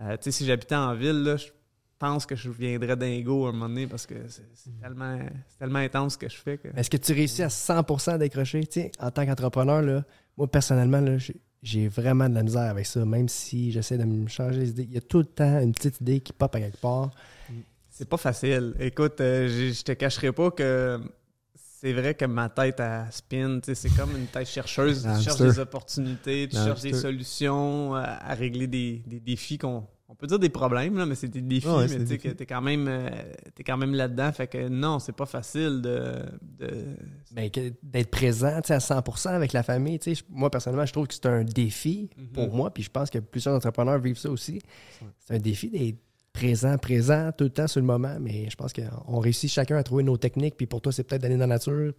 [0.00, 1.46] euh, tu sais, si j'habitais en ville, là, je
[2.04, 5.18] pense que je viendrais dingo à un moment donné parce que c'est c'est tellement,
[5.58, 6.58] tellement intense ce que je fais.
[6.58, 6.68] Que...
[6.76, 8.60] Est-ce que tu réussis à 100% à décrocher?
[8.66, 10.04] Tu sais, en tant qu'entrepreneur, là,
[10.36, 11.16] moi, personnellement, là,
[11.62, 14.82] j'ai- vraiment de la misère avec ça, même si j'essaie de me changer les idées.
[14.90, 17.10] Il y a tout le temps une petite idée qui pop à quelque part.
[17.90, 18.74] C'est pas facile.
[18.80, 21.00] Écoute, euh, je te cacherai pas que
[21.80, 25.08] c'est vrai que ma tête à spin, c'est comme une tête chercheuse.
[25.16, 29.86] Tu cherches des opportunités, tu cherches des solutions à, à régler des, des défis qu'on.
[30.14, 32.28] On peut dire des problèmes, là, mais c'est des défis, Ouais, mais tu sais que
[32.28, 33.10] t'es quand même euh,
[33.54, 34.30] t'es quand même là-dedans.
[34.32, 36.22] Fait que non, c'est pas facile de.
[37.32, 37.50] Ben,
[37.82, 39.98] d'être présent tu sais, à 100% avec la famille.
[39.98, 42.26] tu sais, je- moi, personnellement, je trouve que c'est un défi Mhm.
[42.28, 44.60] pour moi, puis je pense que plusieurs entrepreneurs vivent ça aussi.
[45.18, 45.98] C'est un défi d'être
[46.32, 49.82] présent, présent tout le temps sur le moment, mais je pense qu'on réussit chacun à
[49.82, 51.92] trouver nos techniques, puis pour toi, c'est peut-être d'aller dans la nature,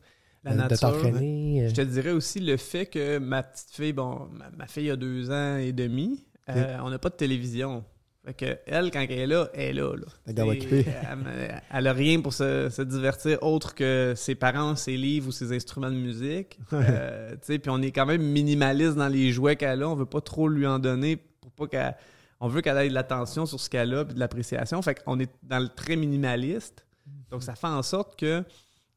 [0.44, 1.66] La euh, de nature, t'entraîner.
[1.66, 1.70] euh.
[1.70, 4.96] Je te dirais aussi le fait que ma petite fille, bon, ma, ma fille a
[4.96, 7.84] deux ans et demi, euh, on n'a pas de télévision.
[8.26, 9.92] Fait que elle, quand elle est là, elle est là.
[10.28, 10.86] Et occuper.
[11.12, 15.32] Elle, elle a rien pour se, se divertir autre que ses parents, ses livres ou
[15.32, 16.60] ses instruments de musique.
[16.74, 19.90] Euh, puis on est quand même minimaliste dans les jouets qu'elle a.
[19.90, 21.96] On veut pas trop lui en donner pour pas qu'elle.
[22.40, 24.82] On veut qu'elle ait de l'attention sur ce qu'elle a et de l'appréciation.
[24.82, 26.86] Fait qu'on est dans le très minimaliste.
[27.32, 28.44] Donc ça fait en sorte que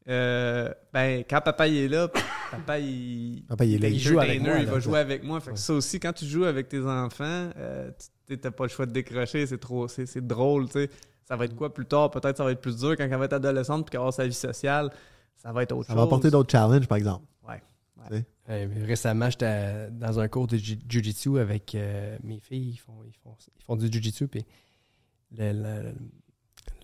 [0.08, 2.08] euh, ben, quand papa il est là,
[2.50, 3.88] papa il, Papa, il est là.
[3.88, 5.40] Il joue avec moi, il va jouer avec moi.
[5.40, 7.90] Fait que ça aussi, quand tu joues avec tes enfants, euh,
[8.26, 10.90] tu n'as pas le choix de décrocher, c'est trop, c'est c'est drôle, tu sais.
[11.24, 12.10] Ça va être quoi plus tard?
[12.10, 14.14] Peut-être ça va être plus dur quand elle va être adolescente puis qu'elle va avoir
[14.14, 14.90] sa vie sociale.
[15.36, 15.96] Ça va être autre Ça chose.
[15.98, 17.24] va apporter d'autres challenges, par exemple.
[18.50, 22.70] Euh, récemment, j'étais dans un cours de jujitsu avec euh, mes filles.
[22.70, 24.26] Ils font, ils font, ils font du jujitsu.
[24.26, 24.42] Puis
[25.36, 25.92] le- le-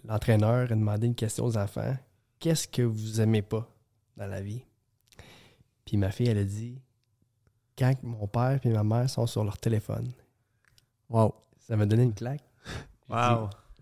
[0.06, 1.96] l'entraîneur a demandé une question aux enfants
[2.38, 3.68] Qu'est-ce que vous aimez pas
[4.16, 4.62] dans la vie?
[5.84, 6.80] Puis ma fille, elle a dit
[7.78, 10.12] Quand mon père et ma mère sont sur leur téléphone.
[11.08, 11.34] Wow.
[11.58, 12.42] Ça m'a donné une claque.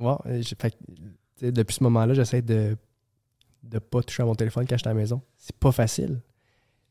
[0.00, 0.18] Wow.
[0.26, 1.02] J'ai- fait que, tu
[1.36, 2.76] sais, depuis ce moment-là, j'essaie de
[3.70, 5.20] ne pas toucher à mon téléphone quand je suis à la maison.
[5.36, 6.20] C'est pas facile.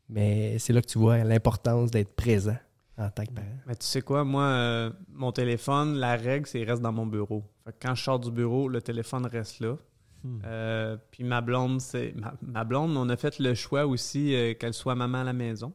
[0.08, 2.56] Mais c'est là que tu vois l'importance d'être présent
[2.98, 3.46] en tant que parent.
[3.66, 7.06] Mais tu sais quoi, moi, euh, mon téléphone, la règle, c'est qu'il reste dans mon
[7.06, 7.42] bureau.
[7.64, 9.76] Fait que quand je sors du bureau, le téléphone reste là.
[10.24, 10.38] Hmm.
[10.44, 12.14] Euh, puis ma blonde, c'est.
[12.16, 15.32] Ma, ma blonde, on a fait le choix aussi euh, qu'elle soit maman à la
[15.32, 15.72] maison.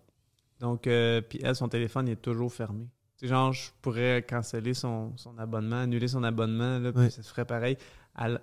[0.60, 2.86] Donc, euh, puis elle, son téléphone est toujours fermé.
[3.18, 7.12] Tu sais, genre, je pourrais canceller son, son abonnement, annuler son abonnement, là, puis Oui.
[7.12, 7.78] ça se ferait pareil.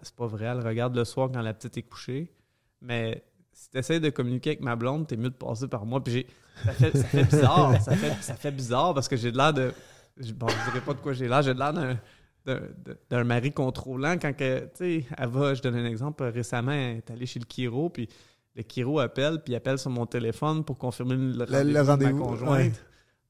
[0.03, 2.33] C'est pas vrai, elle regarde le soir quand la petite est couchée.
[2.81, 6.03] Mais si tu essaies de communiquer avec ma blonde, t'es mieux de passer par moi.
[6.03, 6.27] Puis.
[6.65, 7.81] Ça fait, ça fait bizarre.
[7.83, 9.73] ça, fait, ça fait bizarre parce que j'ai de l'air de.
[10.35, 11.43] Bon, je dirais pas de quoi j'ai l'air.
[11.43, 11.99] J'ai de l'air d'un
[12.47, 16.99] d'un- mari contrôlant quand que, tu sais, elle va, je donne un exemple, récemment, elle
[16.99, 18.09] est allée chez le chiro, puis
[18.55, 22.13] le chiro appelle, puis appelle sur mon téléphone pour confirmer le rendez-vous, le de ma
[22.13, 22.73] conjointe ouais.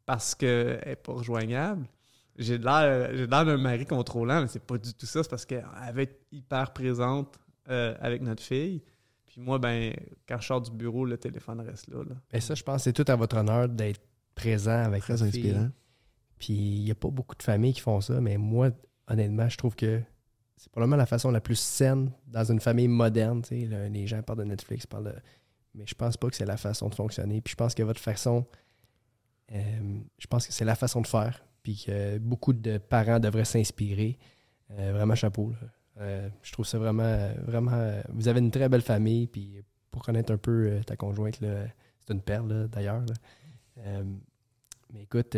[0.04, 1.86] parce qu'elle n'est pas rejoignable.
[2.36, 5.22] J'ai de l'air j'ai de l'air d'un mari contrôlant, mais c'est pas du tout ça,
[5.22, 7.38] c'est parce qu'elle va être hyper présente
[7.70, 8.82] euh, avec notre fille.
[9.26, 9.92] Puis moi, ben,
[10.28, 11.98] quand je sors du bureau, le téléphone reste là.
[12.02, 12.16] là.
[12.32, 14.00] Et ça, je pense que c'est tout à votre honneur d'être
[14.34, 15.48] présent avec Très votre fille.
[15.50, 15.68] inspirant.
[16.38, 18.70] Puis il n'y a pas beaucoup de familles qui font ça, mais moi,
[19.08, 20.02] honnêtement, je trouve que
[20.56, 23.42] c'est probablement la façon la plus saine dans une famille moderne.
[23.50, 25.14] les gens parlent de Netflix, parlent de...
[25.74, 27.40] Mais je pense pas que c'est la façon de fonctionner.
[27.40, 28.46] Puis je pense que votre façon,
[29.52, 31.44] euh, je pense que c'est la façon de faire.
[31.62, 34.18] Puis que beaucoup de parents devraient s'inspirer.
[34.70, 35.52] Euh, vraiment chapeau.
[35.98, 38.00] Euh, je trouve ça vraiment, vraiment.
[38.10, 39.26] Vous avez une très belle famille.
[39.26, 43.02] Puis pour connaître un peu ta conjointe, c'est une perle d'ailleurs.
[43.76, 45.36] mais écoute,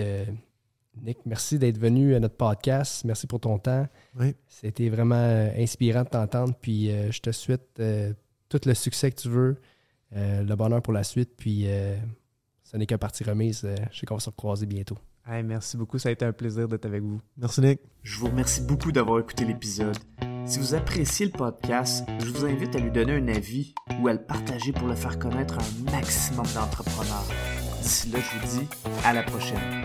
[1.03, 3.05] Nick, merci d'être venu à notre podcast.
[3.05, 3.86] Merci pour ton temps.
[4.18, 4.34] Oui.
[4.49, 6.55] C'était vraiment euh, inspirant de t'entendre.
[6.61, 8.12] Puis euh, je te souhaite euh,
[8.49, 9.57] tout le succès que tu veux,
[10.14, 11.30] euh, le bonheur pour la suite.
[11.36, 11.97] Puis euh,
[12.64, 13.62] ce n'est qu'un partie remise.
[13.64, 14.97] Euh, je sais qu'on va se recroiser bientôt.
[15.28, 17.20] Hey, merci beaucoup, ça a été un plaisir d'être avec vous.
[17.36, 17.80] Merci, Nick.
[18.05, 19.97] Je vous remercie beaucoup d'avoir écouté l'épisode.
[20.44, 24.12] Si vous appréciez le podcast, je vous invite à lui donner un avis ou à
[24.12, 27.26] le partager pour le faire connaître à un maximum d'entrepreneurs.
[27.82, 28.68] D'ici là, je vous dis
[29.05, 29.82] à la prochaine.